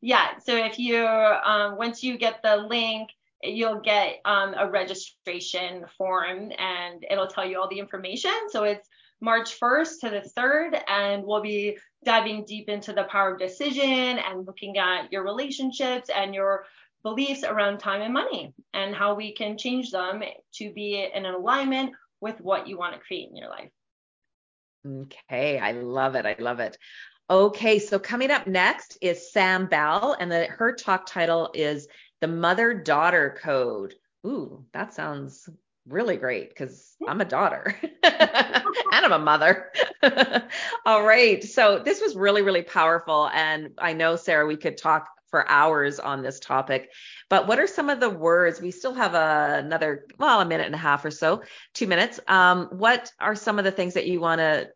Yeah. 0.00 0.38
So 0.44 0.56
if 0.56 0.78
you 0.78 0.98
um, 0.98 1.76
once 1.76 2.02
you 2.02 2.18
get 2.18 2.42
the 2.42 2.56
link, 2.56 3.10
you'll 3.44 3.80
get 3.80 4.20
um, 4.24 4.54
a 4.58 4.68
registration 4.68 5.84
form 5.96 6.52
and 6.58 7.04
it'll 7.10 7.26
tell 7.26 7.46
you 7.46 7.60
all 7.60 7.68
the 7.68 7.78
information. 7.78 8.32
So 8.48 8.64
it's 8.64 8.88
March 9.20 9.58
1st 9.58 10.00
to 10.00 10.10
the 10.10 10.30
3rd, 10.38 10.82
and 10.86 11.24
we'll 11.24 11.42
be 11.42 11.78
diving 12.04 12.44
deep 12.44 12.68
into 12.68 12.92
the 12.92 13.04
power 13.04 13.32
of 13.32 13.38
decision 13.38 14.18
and 14.18 14.46
looking 14.46 14.76
at 14.76 15.10
your 15.10 15.24
relationships 15.24 16.10
and 16.14 16.34
your 16.34 16.66
beliefs 17.02 17.44
around 17.44 17.78
time 17.78 18.02
and 18.02 18.12
money 18.12 18.52
and 18.72 18.94
how 18.94 19.14
we 19.14 19.32
can 19.32 19.56
change 19.56 19.90
them 19.90 20.22
to 20.54 20.72
be 20.72 21.08
in 21.14 21.24
alignment 21.26 21.92
with 22.20 22.40
what 22.40 22.66
you 22.66 22.76
want 22.76 22.94
to 22.94 23.00
create 23.00 23.28
in 23.30 23.36
your 23.36 23.48
life. 23.48 23.70
Okay, 24.86 25.58
I 25.58 25.72
love 25.72 26.14
it. 26.14 26.26
I 26.26 26.36
love 26.38 26.60
it. 26.60 26.76
Okay, 27.30 27.78
so 27.78 27.98
coming 27.98 28.30
up 28.30 28.46
next 28.46 28.98
is 29.00 29.32
Sam 29.32 29.66
Bell, 29.66 30.14
and 30.20 30.30
the, 30.30 30.44
her 30.44 30.74
talk 30.74 31.06
title 31.06 31.50
is 31.54 31.88
The 32.24 32.28
Mother 32.28 32.72
Daughter 32.72 33.38
Code. 33.42 33.96
Ooh, 34.26 34.64
that 34.72 34.94
sounds 34.94 35.46
really 35.86 36.16
great 36.16 36.48
because 36.48 36.96
I'm 37.06 37.20
a 37.20 37.26
daughter 37.26 37.78
and 38.02 38.64
I'm 38.90 39.12
a 39.12 39.18
mother. 39.18 39.70
All 40.86 41.04
right, 41.04 41.44
so 41.44 41.80
this 41.84 42.00
was 42.00 42.16
really, 42.16 42.40
really 42.40 42.62
powerful. 42.62 43.28
And 43.34 43.72
I 43.76 43.92
know, 43.92 44.16
Sarah, 44.16 44.46
we 44.46 44.56
could 44.56 44.78
talk 44.78 45.06
for 45.26 45.46
hours 45.50 46.00
on 46.00 46.22
this 46.22 46.40
topic. 46.40 46.92
But 47.28 47.46
what 47.46 47.58
are 47.58 47.66
some 47.66 47.90
of 47.90 48.00
the 48.00 48.08
words? 48.08 48.58
We 48.58 48.70
still 48.70 48.94
have 48.94 49.12
a, 49.12 49.58
another, 49.62 50.06
well, 50.18 50.40
a 50.40 50.46
minute 50.46 50.64
and 50.64 50.74
a 50.74 50.78
half 50.78 51.04
or 51.04 51.10
so, 51.10 51.42
two 51.74 51.86
minutes. 51.86 52.20
Um, 52.26 52.68
what 52.70 53.12
are 53.20 53.34
some 53.34 53.58
of 53.58 53.66
the 53.66 53.70
things 53.70 53.92
that 53.92 54.06
you 54.06 54.18
want 54.18 54.38
to 54.38 54.70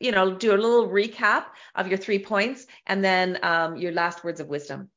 you 0.00 0.12
know, 0.12 0.34
do 0.34 0.50
a 0.50 0.52
little 0.52 0.86
recap 0.86 1.46
of 1.74 1.88
your 1.88 1.96
three 1.96 2.18
points 2.18 2.66
and 2.86 3.02
then 3.02 3.38
um, 3.42 3.78
your 3.78 3.90
last 3.90 4.22
words 4.22 4.38
of 4.38 4.48
wisdom. 4.48 4.90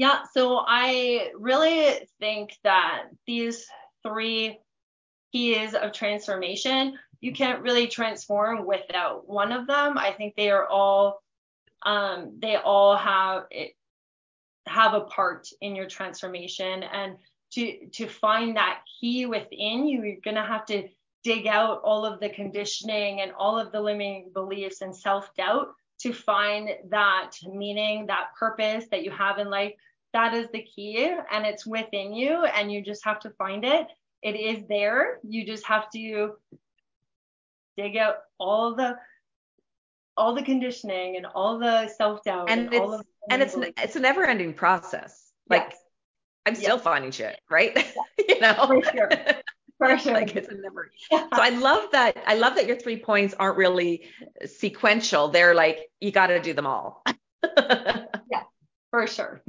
Yeah, 0.00 0.22
so 0.32 0.64
I 0.66 1.30
really 1.38 2.08
think 2.20 2.56
that 2.64 3.08
these 3.26 3.66
three 4.02 4.58
keys 5.30 5.74
of 5.74 5.92
transformation, 5.92 6.98
you 7.20 7.34
can't 7.34 7.60
really 7.60 7.86
transform 7.86 8.64
without 8.64 9.28
one 9.28 9.52
of 9.52 9.66
them. 9.66 9.98
I 9.98 10.12
think 10.12 10.36
they 10.36 10.50
are 10.50 10.66
all, 10.66 11.22
um, 11.84 12.38
they 12.40 12.56
all 12.56 12.96
have 12.96 13.42
it, 13.50 13.72
have 14.66 14.94
a 14.94 15.02
part 15.02 15.46
in 15.60 15.76
your 15.76 15.86
transformation, 15.86 16.82
and 16.82 17.18
to 17.52 17.86
to 17.90 18.06
find 18.08 18.56
that 18.56 18.80
key 18.98 19.26
within 19.26 19.86
you, 19.86 20.02
you're 20.02 20.16
gonna 20.24 20.46
have 20.46 20.64
to 20.68 20.88
dig 21.24 21.46
out 21.46 21.82
all 21.84 22.06
of 22.06 22.20
the 22.20 22.30
conditioning 22.30 23.20
and 23.20 23.32
all 23.32 23.58
of 23.58 23.70
the 23.70 23.82
limiting 23.82 24.30
beliefs 24.32 24.80
and 24.80 24.96
self 24.96 25.28
doubt 25.36 25.74
to 25.98 26.14
find 26.14 26.70
that 26.88 27.32
meaning, 27.46 28.06
that 28.06 28.28
purpose 28.38 28.86
that 28.90 29.02
you 29.04 29.10
have 29.10 29.38
in 29.38 29.50
life. 29.50 29.74
That 30.12 30.34
is 30.34 30.48
the 30.52 30.62
key, 30.62 31.16
and 31.32 31.46
it's 31.46 31.64
within 31.64 32.12
you, 32.12 32.44
and 32.44 32.72
you 32.72 32.82
just 32.82 33.04
have 33.04 33.20
to 33.20 33.30
find 33.30 33.64
it. 33.64 33.86
It 34.22 34.32
is 34.32 34.64
there. 34.68 35.18
You 35.22 35.46
just 35.46 35.66
have 35.66 35.90
to 35.90 36.32
dig 37.76 37.96
out 37.96 38.16
all 38.38 38.74
the 38.74 38.96
all 40.16 40.34
the 40.34 40.42
conditioning 40.42 41.16
and 41.16 41.26
all 41.26 41.58
the 41.58 41.88
self 41.88 42.22
doubt 42.24 42.50
and, 42.50 42.72
and, 42.72 42.74
it's 42.74 43.02
and 43.30 43.42
it's 43.42 43.56
it's 43.78 43.96
a 43.96 44.00
never 44.00 44.24
ending 44.24 44.52
process. 44.52 45.30
Like 45.48 45.68
yes. 45.70 45.78
I'm 46.46 46.54
still 46.54 46.76
yes. 46.76 46.84
finding 46.84 47.10
shit, 47.10 47.40
right? 47.50 47.76
you 48.28 48.40
know. 48.40 48.54
For 48.66 48.82
sure. 48.92 49.10
For 49.78 49.96
sure. 49.96 50.12
like 50.12 50.36
it's 50.36 50.48
a 50.48 50.54
never. 50.56 50.90
so 51.10 51.26
I 51.32 51.48
love 51.48 51.90
that. 51.92 52.14
I 52.26 52.34
love 52.34 52.56
that 52.56 52.66
your 52.66 52.76
three 52.76 52.98
points 52.98 53.34
aren't 53.38 53.56
really 53.56 54.04
sequential. 54.44 55.28
They're 55.28 55.54
like 55.54 55.88
you 56.00 56.10
got 56.10 56.26
to 56.26 56.38
do 56.38 56.52
them 56.52 56.66
all. 56.66 57.02
yeah, 57.56 58.42
for 58.90 59.06
sure. 59.06 59.42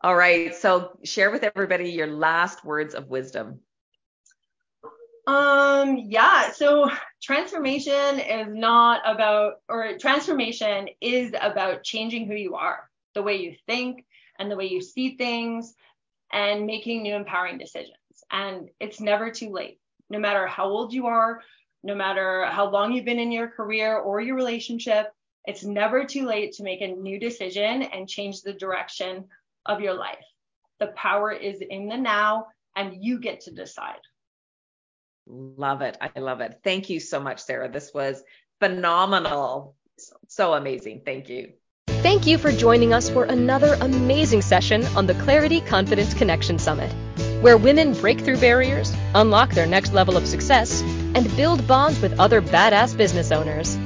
All 0.00 0.14
right. 0.14 0.54
So 0.54 0.98
share 1.04 1.30
with 1.30 1.42
everybody 1.42 1.90
your 1.90 2.06
last 2.06 2.64
words 2.64 2.94
of 2.94 3.08
wisdom. 3.08 3.60
Um, 5.26 5.96
yeah. 5.96 6.52
So 6.52 6.90
transformation 7.22 8.20
is 8.20 8.46
not 8.48 9.02
about, 9.04 9.54
or 9.68 9.98
transformation 9.98 10.88
is 11.00 11.32
about 11.40 11.82
changing 11.82 12.26
who 12.26 12.34
you 12.34 12.54
are, 12.54 12.88
the 13.14 13.22
way 13.22 13.36
you 13.36 13.56
think 13.66 14.06
and 14.38 14.50
the 14.50 14.56
way 14.56 14.66
you 14.66 14.80
see 14.80 15.16
things, 15.16 15.74
and 16.32 16.66
making 16.66 17.02
new 17.02 17.14
empowering 17.14 17.58
decisions 17.58 17.96
and 18.30 18.68
it's 18.80 19.00
never 19.00 19.30
too 19.30 19.50
late. 19.50 19.78
No 20.10 20.18
matter 20.18 20.46
how 20.46 20.66
old 20.66 20.92
you 20.92 21.06
are, 21.06 21.40
no 21.82 21.94
matter 21.94 22.46
how 22.46 22.70
long 22.70 22.92
you've 22.92 23.04
been 23.04 23.18
in 23.18 23.32
your 23.32 23.48
career 23.48 23.96
or 23.96 24.20
your 24.20 24.36
relationship, 24.36 25.12
it's 25.44 25.64
never 25.64 26.04
too 26.04 26.26
late 26.26 26.52
to 26.52 26.62
make 26.62 26.80
a 26.80 26.88
new 26.88 27.18
decision 27.18 27.82
and 27.82 28.08
change 28.08 28.42
the 28.42 28.52
direction 28.52 29.24
of 29.68 29.80
your 29.80 29.94
life. 29.94 30.24
The 30.80 30.88
power 30.88 31.30
is 31.30 31.60
in 31.60 31.88
the 31.88 31.96
now, 31.96 32.46
and 32.74 33.04
you 33.04 33.20
get 33.20 33.42
to 33.42 33.50
decide. 33.52 34.00
Love 35.26 35.82
it. 35.82 35.96
I 36.00 36.18
love 36.18 36.40
it. 36.40 36.60
Thank 36.64 36.90
you 36.90 37.00
so 37.00 37.20
much, 37.20 37.40
Sarah. 37.40 37.70
This 37.70 37.92
was 37.92 38.22
phenomenal. 38.60 39.76
So 40.28 40.54
amazing. 40.54 41.02
Thank 41.04 41.28
you. 41.28 41.52
Thank 41.86 42.26
you 42.26 42.38
for 42.38 42.50
joining 42.52 42.92
us 42.92 43.10
for 43.10 43.24
another 43.24 43.74
amazing 43.80 44.42
session 44.42 44.84
on 44.96 45.06
the 45.06 45.14
Clarity 45.14 45.60
Confidence 45.60 46.14
Connection 46.14 46.58
Summit 46.58 46.92
where 47.40 47.56
women 47.56 47.92
break 47.92 48.20
through 48.20 48.38
barriers, 48.38 48.92
unlock 49.14 49.52
their 49.52 49.66
next 49.66 49.92
level 49.92 50.16
of 50.16 50.26
success, 50.26 50.82
and 51.14 51.36
build 51.36 51.66
bonds 51.66 52.00
with 52.00 52.18
other 52.18 52.42
badass 52.42 52.96
business 52.96 53.30
owners. 53.30 53.78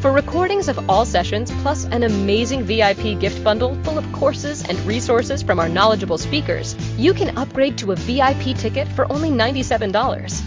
For 0.00 0.12
recordings 0.12 0.68
of 0.68 0.88
all 0.88 1.04
sessions, 1.04 1.50
plus 1.62 1.84
an 1.86 2.04
amazing 2.04 2.62
VIP 2.62 3.18
gift 3.18 3.42
bundle 3.42 3.74
full 3.82 3.98
of 3.98 4.12
courses 4.12 4.64
and 4.64 4.78
resources 4.86 5.42
from 5.42 5.58
our 5.58 5.68
knowledgeable 5.68 6.18
speakers, 6.18 6.76
you 6.96 7.12
can 7.12 7.36
upgrade 7.36 7.76
to 7.78 7.90
a 7.90 7.96
VIP 7.96 8.56
ticket 8.56 8.86
for 8.86 9.12
only 9.12 9.30
$97. 9.30 10.40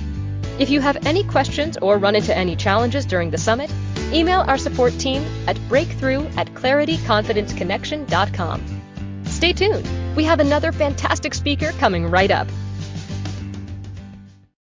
If 0.58 0.70
you 0.70 0.80
have 0.80 1.06
any 1.06 1.26
questions 1.26 1.76
or 1.82 1.98
run 1.98 2.16
into 2.16 2.34
any 2.34 2.56
challenges 2.56 3.06
during 3.06 3.30
the 3.30 3.38
summit, 3.38 3.70
email 4.14 4.40
our 4.48 4.58
support 4.58 4.98
team 4.98 5.22
at 5.48 5.60
breakthrough 5.68 6.26
at 6.38 6.48
clarityconfidenceconnection.com. 6.54 8.82
Stay 9.26 9.52
tuned. 9.52 10.16
We 10.16 10.24
have 10.24 10.40
another 10.40 10.72
fantastic 10.72 11.34
speaker 11.34 11.74
coming 11.74 12.10
right 12.10 12.32
up. 12.32 12.48